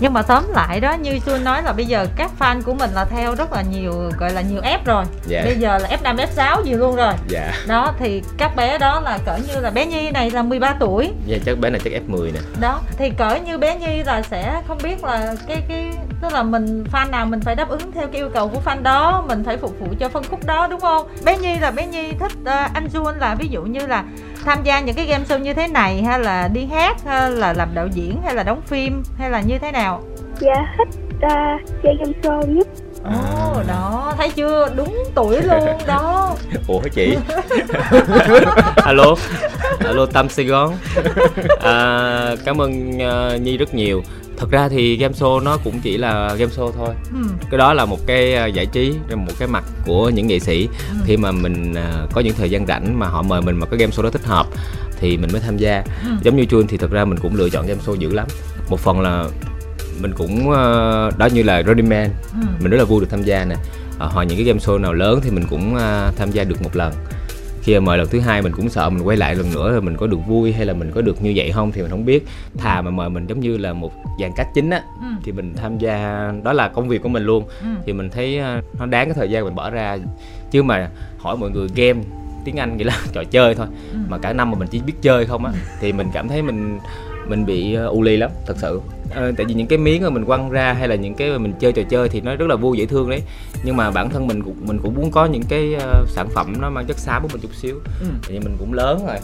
[0.00, 2.90] nhưng mà tóm lại đó như xuân nói là bây giờ các fan của mình
[2.94, 5.04] là theo rất là nhiều gọi là nhiều ép rồi.
[5.26, 5.42] Dạ.
[5.44, 7.12] bây giờ là f 5 f 6 gì luôn rồi.
[7.28, 7.52] Dạ.
[7.66, 11.12] đó thì các bé đó là cỡ như là bé nhi này là 13 tuổi.
[11.26, 12.40] Dạ chắc bé này chắc f 10 nè.
[12.60, 16.42] Đó thì cỡ như bé nhi là sẽ không biết là cái cái tức là
[16.42, 19.44] mình fan nào mình phải đáp ứng theo cái yêu cầu của fan đó mình
[19.44, 21.08] phải phục vụ cho phân khúc đó đúng không?
[21.24, 24.04] Bé nhi là bé nhi thích uh, anh Jun là ví dụ như là
[24.44, 27.52] tham gia những cái game show như thế này hay là đi hát hay là
[27.52, 30.02] làm đạo diễn hay là đóng phim hay là như thế nào?
[30.40, 32.66] Dạ thích uh, chơi game show nhất.
[33.04, 34.68] Ồ oh, đó thấy chưa?
[34.76, 36.36] Đúng tuổi luôn đó.
[36.68, 37.16] Ủa chị?
[38.76, 39.14] Alo
[39.78, 40.74] Alo Tâm Sài Gòn.
[41.60, 44.02] À, Cảm ơn uh, Nhi rất nhiều
[44.36, 47.28] thật ra thì game show nó cũng chỉ là game show thôi ừ.
[47.50, 50.68] cái đó là một cái à, giải trí một cái mặt của những nghệ sĩ
[50.90, 50.96] ừ.
[51.04, 53.76] khi mà mình à, có những thời gian rảnh mà họ mời mình mà có
[53.76, 54.46] game show đó thích hợp
[55.00, 56.10] thì mình mới tham gia ừ.
[56.22, 58.26] giống như chuông thì thật ra mình cũng lựa chọn game show dữ lắm
[58.68, 59.24] một phần là
[60.00, 60.62] mình cũng à,
[61.18, 62.46] đó như là Running Man ừ.
[62.60, 63.56] mình rất là vui được tham gia nè
[63.98, 65.76] hoặc những cái game show nào lớn thì mình cũng
[66.16, 66.92] tham gia được một lần
[67.64, 69.82] khi mà mời lần thứ hai mình cũng sợ mình quay lại lần nữa rồi
[69.82, 72.04] mình có được vui hay là mình có được như vậy không thì mình không
[72.04, 72.26] biết
[72.58, 75.06] thà mà mời mình giống như là một dàn cách chính á ừ.
[75.22, 77.66] thì mình tham gia đó là công việc của mình luôn ừ.
[77.86, 79.98] thì mình thấy ờ, nó đáng cái thời gian mình bỏ ra
[80.50, 82.00] chứ mà hỏi mọi người game
[82.44, 83.98] tiếng anh nghĩa là trò chơi thôi ừ.
[84.08, 86.78] mà cả năm mà mình chỉ biết chơi không á thì mình cảm thấy mình
[87.28, 88.80] mình bị uh, u ly lắm thật sự
[89.10, 91.38] ờ, tại vì những cái miếng mà mình quăng ra hay là những cái mà
[91.38, 93.22] mình chơi trò chơi thì nó rất là vui dễ thương đấy.
[93.64, 96.54] Nhưng mà bản thân mình cũng mình cũng muốn có những cái uh, sản phẩm
[96.60, 97.74] nó mang chất xám của mình chút xíu.
[98.00, 98.06] Ừ.
[98.22, 99.16] tại vì mình cũng lớn rồi.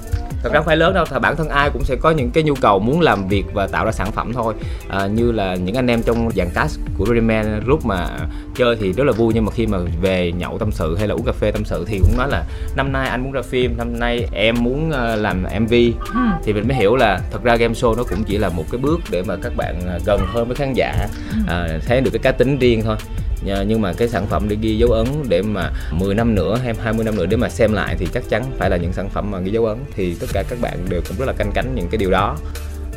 [0.42, 2.44] Thật ra không phải lớn đâu thật bản thân ai cũng sẽ có những cái
[2.44, 4.54] nhu cầu muốn làm việc và tạo ra sản phẩm thôi.
[4.88, 8.08] À, như là những anh em trong dàn cast của Rayman lúc mà
[8.56, 11.14] chơi thì rất là vui nhưng mà khi mà về nhậu tâm sự hay là
[11.14, 12.44] uống cà phê tâm sự thì cũng nói là
[12.76, 15.72] năm nay anh muốn ra phim năm nay em muốn làm mv
[16.14, 16.20] ừ.
[16.44, 18.78] thì mình mới hiểu là thật ra game show nó cũng chỉ là một cái
[18.78, 21.08] bước để mà các bạn à, gần hơn với khán giả
[21.46, 22.96] à, thấy được cái cá tính riêng thôi.
[23.66, 26.74] Nhưng mà cái sản phẩm để ghi dấu ấn để mà 10 năm nữa hay
[26.82, 29.30] 20 năm nữa để mà xem lại thì chắc chắn phải là những sản phẩm
[29.30, 31.74] mà ghi dấu ấn thì tất cả các bạn đều cũng rất là canh cánh
[31.74, 32.36] những cái điều đó.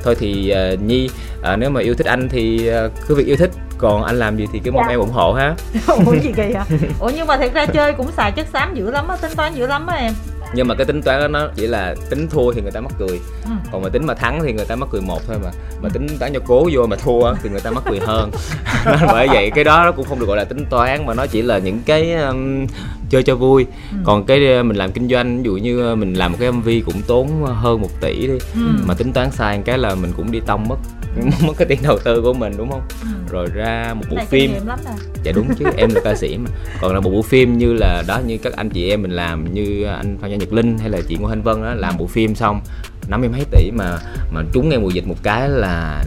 [0.03, 1.09] Thôi thì uh, nhi
[1.39, 4.37] uh, nếu mà yêu thích anh thì uh, cứ việc yêu thích còn anh làm
[4.37, 4.93] gì thì cái mong dạ.
[4.93, 5.55] em ủng hộ ha.
[5.87, 6.65] Ủa gì kỳ hả
[6.99, 9.53] ủa nhưng mà thật ra chơi cũng xài chất xám dữ lắm á tính toán
[9.55, 10.13] dữ lắm á em
[10.53, 12.91] nhưng mà cái tính toán đó nó chỉ là tính thua thì người ta mắc
[12.99, 13.51] cười ừ.
[13.71, 15.51] còn mà tính mà thắng thì người ta mắc cười một thôi mà
[15.81, 18.31] mà tính toán cho cố vô mà thua thì người ta mắc cười hơn
[19.07, 21.41] bởi vậy cái đó nó cũng không được gọi là tính toán mà nó chỉ
[21.41, 22.67] là những cái um,
[23.09, 23.97] chơi cho vui ừ.
[24.05, 27.01] còn cái mình làm kinh doanh ví dụ như mình làm một cái mv cũng
[27.07, 28.61] tốn hơn một tỷ đi ừ.
[28.87, 30.77] mà tính toán sai cái là mình cũng đi tông mất
[31.21, 32.81] mất cái tiền đầu tư của mình đúng không?
[33.01, 33.07] Ừ.
[33.31, 34.51] rồi ra một bộ Này phim.
[34.65, 34.79] lắm
[35.23, 36.49] dạ đúng chứ em là ca sĩ mà.
[36.81, 39.53] Còn là một bộ phim như là đó như các anh chị em mình làm
[39.53, 42.07] như anh phan gia nhật linh hay là chị ngô thanh vân đó làm bộ
[42.07, 42.61] phim xong
[43.07, 43.97] năm mươi mấy tỷ mà
[44.31, 46.03] mà trúng ngay mùa dịch một cái là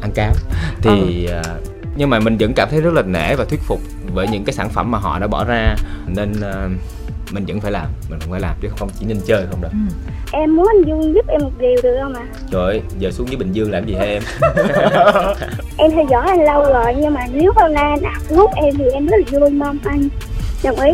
[0.00, 0.32] ăn cám.
[0.82, 1.40] Thì ừ.
[1.40, 1.46] uh,
[1.96, 3.80] nhưng mà mình vẫn cảm thấy rất là nể và thuyết phục
[4.14, 5.74] với những cái sản phẩm mà họ đã bỏ ra.
[6.06, 6.72] Nên uh,
[7.30, 9.70] mình vẫn phải làm mình cũng phải làm chứ không chỉ nên chơi không đâu.
[9.72, 9.78] Ừ.
[10.32, 12.26] em muốn anh dương giúp em một điều được không ạ?
[12.32, 12.38] À?
[12.50, 14.22] trời ơi giờ xuống dưới bình dương làm gì hả em?
[15.76, 18.74] Em theo dõi anh lâu rồi nhưng mà nếu hôm nay anh đặt hút em
[18.78, 20.08] thì em rất là vui mong anh.
[20.64, 20.92] Đồng ý.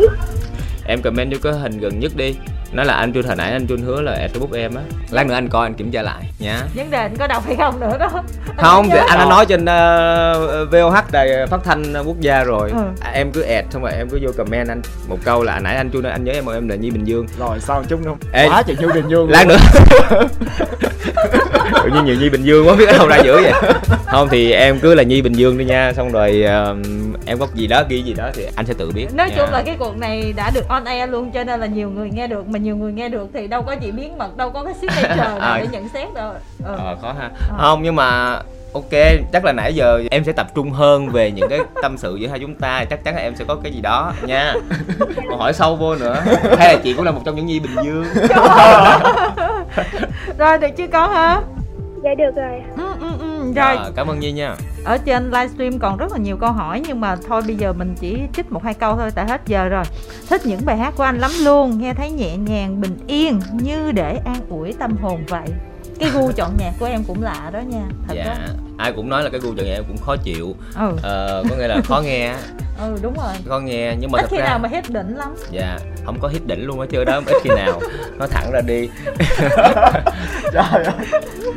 [0.85, 2.35] Em comment vô cái hình gần nhất đi
[2.71, 4.81] nó là anh Jun hồi nãy anh Jun hứa là add Facebook em á.
[5.11, 6.61] Lát nữa anh coi anh kiểm tra lại nhá.
[6.75, 8.09] Vấn đề anh có đọc hay không nữa đó.
[8.57, 12.71] Không thì anh đã nói trên uh, ờ, VOH đài phát thanh quốc gia rồi.
[12.71, 12.77] Ừ.
[13.01, 14.81] à, em cứ add xong rồi em cứ vô comment anh.
[15.07, 17.27] Một câu là nãy anh Jun anh nhớ em mời em là Nhi Bình Dương.
[17.39, 18.17] Rồi sao chút không?
[18.31, 19.57] Ê, quá chị Nhi Bình Dương lát nữa.
[21.83, 23.53] Tự nhiên nhiều Nhi Bình Dương quá biết ở đâu ra giữa vậy
[24.17, 25.93] không thì em cứ là Nhi Bình Dương đi nha.
[25.93, 26.77] Xong rồi uh,
[27.25, 29.07] em có gì đó ghi gì đó thì anh sẽ tự biết.
[29.13, 29.35] Nói nha.
[29.37, 32.09] chung là cái cuộc này đã được on air luôn cho nên là nhiều người
[32.13, 32.47] nghe được.
[32.47, 35.15] Mà nhiều người nghe được thì đâu có gì biến mật đâu có cái signature
[35.17, 35.57] nào à.
[35.59, 36.33] để nhận xét đâu.
[36.65, 36.75] Ừ.
[36.77, 37.29] ờ khó ha.
[37.49, 37.57] Ờ.
[37.57, 38.39] không nhưng mà
[38.73, 38.91] ok
[39.33, 42.27] chắc là nãy giờ em sẽ tập trung hơn về những cái tâm sự giữa
[42.27, 42.85] hai chúng ta.
[42.89, 44.53] Chắc chắn là em sẽ có cái gì đó nha.
[45.29, 46.23] Còn hỏi sâu vô nữa.
[46.57, 48.05] Hay là chị cũng là một trong những nhi bình dương.
[50.37, 51.41] Rồi được chưa con hả
[52.03, 52.61] dạ được rồi.
[52.77, 53.26] Ừ, ừ, ừ.
[53.53, 53.75] Rồi.
[53.77, 54.55] À, cảm ơn nhi nha.
[54.83, 57.95] Ở trên livestream còn rất là nhiều câu hỏi nhưng mà thôi bây giờ mình
[57.99, 59.83] chỉ trích một hai câu thôi tại hết giờ rồi.
[60.29, 63.91] Thích những bài hát của anh lắm luôn nghe thấy nhẹ nhàng bình yên như
[63.91, 65.47] để an ủi tâm hồn vậy
[65.99, 68.23] cái gu chọn nhạc của em cũng lạ đó nha thật dạ.
[68.23, 68.53] đó.
[68.77, 70.55] Ai cũng nói là cái gu chọn nhạc em cũng khó chịu.
[70.75, 70.91] Ừ.
[71.01, 72.35] ờ, có nghĩa là khó nghe
[72.79, 73.33] ừ đúng rồi.
[73.47, 74.45] Khó nghe nhưng mà ít khi ra...
[74.45, 75.35] nào mà hết đỉnh lắm.
[75.51, 77.81] Dạ không có hit đỉnh luôn á chơi đó ít khi nào.
[78.17, 78.89] Nó thẳng ra đi.
[80.53, 80.85] Trời ơi.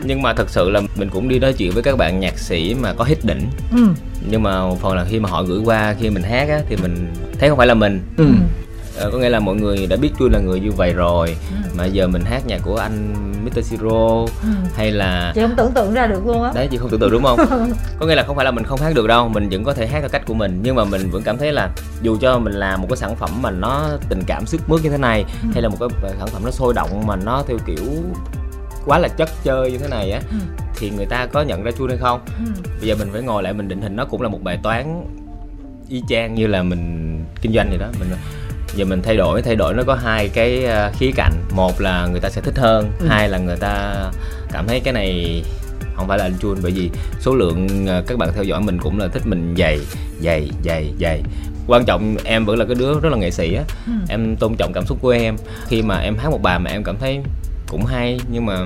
[0.02, 2.74] Nhưng mà thật sự là mình cũng đi nói chuyện với các bạn nhạc sĩ
[2.74, 3.50] mà có hit đỉnh.
[3.72, 3.86] Ừ.
[4.30, 6.76] nhưng mà một phần là khi mà họ gửi qua khi mình hát á thì
[6.76, 8.00] mình thấy không phải là mình.
[8.16, 8.24] Ừ.
[9.00, 11.70] ờ, có nghĩa là mọi người đã biết tôi là người như vậy rồi ừ.
[11.78, 13.64] mà giờ mình hát nhạc của anh Mr.
[13.64, 14.48] Siro ừ.
[14.74, 17.10] hay là chị không tưởng tượng ra được luôn á đấy chị không tưởng tượng
[17.10, 17.38] đúng không
[17.98, 19.86] có nghĩa là không phải là mình không hát được đâu mình vẫn có thể
[19.86, 21.70] hát theo cách của mình nhưng mà mình vẫn cảm thấy là
[22.02, 24.90] dù cho mình làm một cái sản phẩm mà nó tình cảm sức mướt như
[24.90, 25.48] thế này ừ.
[25.52, 25.88] hay là một cái
[26.18, 27.84] sản phẩm nó sôi động mà nó theo kiểu
[28.86, 30.36] quá là chất chơi như thế này á ừ.
[30.76, 32.52] thì người ta có nhận ra chua hay không ừ.
[32.80, 35.04] bây giờ mình phải ngồi lại mình định hình nó cũng là một bài toán
[35.88, 38.08] y chang như là mình kinh doanh vậy đó mình
[38.74, 41.32] giờ mình thay đổi thay đổi nó có hai cái ờ, khía cạnh.
[41.50, 43.06] Một là người ta sẽ thích hơn ừ.
[43.08, 43.94] hai là người ta
[44.52, 45.42] cảm thấy cái này
[45.96, 46.58] không phải là anh chun.
[46.62, 46.90] Bởi vì
[47.20, 49.80] số lượng ờ, các bạn theo dõi mình cũng là thích mình dày
[50.20, 51.22] dày dày dày.
[51.66, 53.62] Quan trọng em vẫn là cái đứa rất là nghệ sĩ á.
[53.86, 53.92] Ừ.
[54.08, 55.36] em tôn trọng cảm xúc của em.
[55.66, 57.20] Khi mà em hát một bài mà em cảm thấy
[57.68, 58.64] cũng hay nhưng mà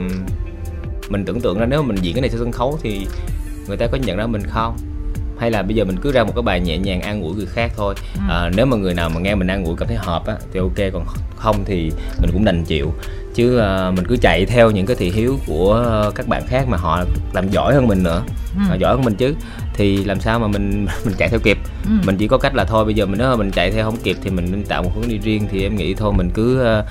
[1.08, 3.06] mình tưởng tượng ra nếu mà mình diễn cái này trên sân khấu thì
[3.68, 4.76] người ta có nhận ra mình không
[5.38, 7.46] hay là bây giờ mình cứ ra một cái bài nhẹ nhàng an ủi người
[7.46, 7.94] khác thôi.
[8.14, 8.20] Ừ.
[8.28, 10.60] à, nếu mà người nào mà nghe mình an ủi cảm thấy hợp á thì
[10.60, 11.06] ok còn
[11.36, 12.94] không thì mình cũng đành chịu.
[13.34, 16.76] Chứ uh, mình cứ chạy theo những cái thị hiếu của các bạn khác mà
[16.76, 18.22] họ làm giỏi hơn mình nữa.
[18.54, 18.60] Ừ.
[18.68, 19.34] họ giỏi hơn mình chứ.
[19.74, 21.58] Thì làm sao mà mình mình chạy theo kịp?
[21.84, 21.90] Ừ.
[22.06, 23.96] mình chỉ có cách là thôi bây giờ mình nếu mà mình chạy theo không
[24.02, 25.46] kịp thì mình nên tạo một hướng đi riêng.
[25.50, 26.84] Thì em nghĩ thôi mình cứ uh,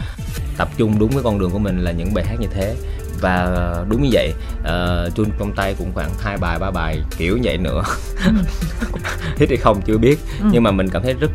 [0.57, 2.75] tập trung đúng cái con đường của mình là những bài hát như thế
[3.23, 7.39] và đúng như vậy uh, chun trong tay cũng khoảng hai bài ba bài kiểu
[7.43, 7.83] vậy nữa
[8.25, 8.31] ừ.
[9.35, 10.49] thích hay không chưa biết ừ.
[10.51, 11.31] nhưng mà mình cảm thấy rất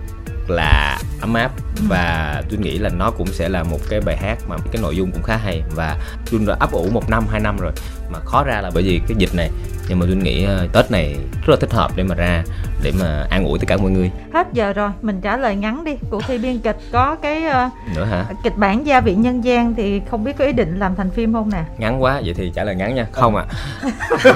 [0.51, 1.51] là ấm áp
[1.89, 4.97] và tôi nghĩ là nó cũng sẽ là một cái bài hát mà cái nội
[4.97, 5.99] dung cũng khá hay và
[6.31, 7.73] tôi đã ấp ủ một năm hai năm rồi
[8.13, 9.51] mà khó ra là bởi vì cái dịch này.
[9.89, 12.45] Nhưng mà tôi nghĩ uh, tết này rất là thích hợp để mà ra
[12.83, 14.11] để mà an ủi tất cả mọi người.
[14.33, 15.97] Hết giờ rồi mình trả lời ngắn đi.
[16.11, 18.25] Cuộc thi biên kịch có cái uh, nữa hả?
[18.45, 21.33] kịch bản gia vị nhân gian thì không biết có ý định làm thành phim
[21.33, 21.65] không nè?
[21.79, 23.07] Ngắn quá vậy thì trả lời ngắn nha.
[23.13, 23.45] Không ạ.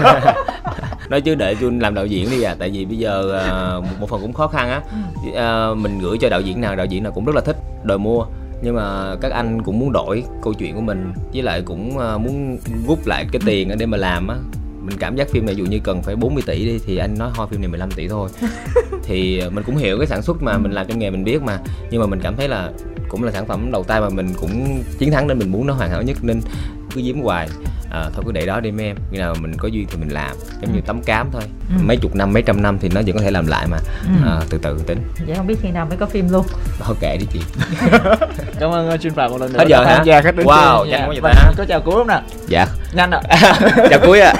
[0.04, 0.34] À.
[1.08, 3.42] nói chứ để tôi làm đạo diễn đi à tại vì bây giờ
[3.78, 4.80] uh, một phần cũng khó khăn á.
[5.28, 7.98] Uh, mình gửi cho đạo diễn nào đạo diễn nào cũng rất là thích đòi
[7.98, 8.24] mua.
[8.62, 12.20] Nhưng mà các anh cũng muốn đổi câu chuyện của mình với lại cũng uh,
[12.20, 14.36] muốn rút lại cái tiền để mà làm á.
[14.82, 17.30] Mình cảm giác phim này dụ như cần phải 40 tỷ đi thì anh nói
[17.34, 18.28] thôi phim này 15 tỷ thôi.
[19.04, 21.58] Thì mình cũng hiểu cái sản xuất mà mình làm trong nghề mình biết mà.
[21.90, 22.70] Nhưng mà mình cảm thấy là
[23.08, 25.74] cũng là sản phẩm đầu tay mà mình cũng chiến thắng nên mình muốn nó
[25.74, 26.40] hoàn hảo nhất nên
[26.94, 27.48] cứ giếm hoài
[27.92, 28.96] à, thôi cứ để đó đi mấy em.
[29.12, 30.36] Khi nào mình có duyên thì mình làm.
[30.60, 30.84] Giống như ừ.
[30.86, 31.42] tấm cám thôi.
[31.68, 31.82] Ừ.
[31.82, 33.76] mấy chục năm mấy trăm năm thì nó vẫn có thể làm lại mà.
[34.02, 34.28] Ừ.
[34.30, 34.98] à, từ từ tính.
[35.26, 36.46] Vậy không biết khi nào mới có phim luôn.
[36.80, 37.40] Thôi kệ đi chị.
[38.60, 39.58] Cảm ơn chuyên phạm một lần nữa.
[39.58, 40.02] Hết giờ hả?
[40.04, 41.52] dạ khách đến wow nhanh quá vậy ta.
[41.56, 42.20] Có chào cuối không nè.
[42.48, 42.66] Dạ.
[42.92, 43.20] Nhanh ạ.
[43.90, 44.34] Chào cuối ạ.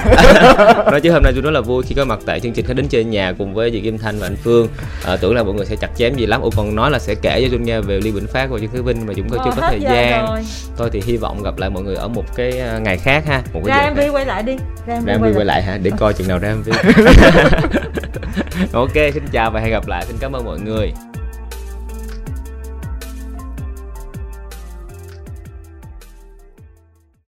[0.91, 2.75] Nói chứ hôm nay tôi rất là vui khi có mặt tại chương trình khách
[2.75, 4.67] đến chơi nhà cùng với chị Kim Thanh và anh Phương.
[5.05, 6.41] À, tưởng là mọi người sẽ chặt chém gì lắm.
[6.41, 8.69] Ủa còn nói là sẽ kể cho Dung nghe về Ly Vĩnh Phát và Trương
[8.73, 10.25] Thứ Vinh mà chúng tôi chưa có thời gian.
[10.27, 10.45] rồi.
[10.77, 13.42] tôi thì hy vọng gặp lại mọi người ở một cái à, ngày khác ha
[13.53, 14.57] một cái ra MV quay lại đi.
[14.87, 15.45] Ra MV, ra MV quay, quay lại.
[15.45, 15.77] lại hả?
[15.77, 16.69] Để coi chừng nào ra MV
[18.73, 20.05] ok xin chào và hẹn gặp lại.
[20.07, 20.93] Xin cảm ơn mọi người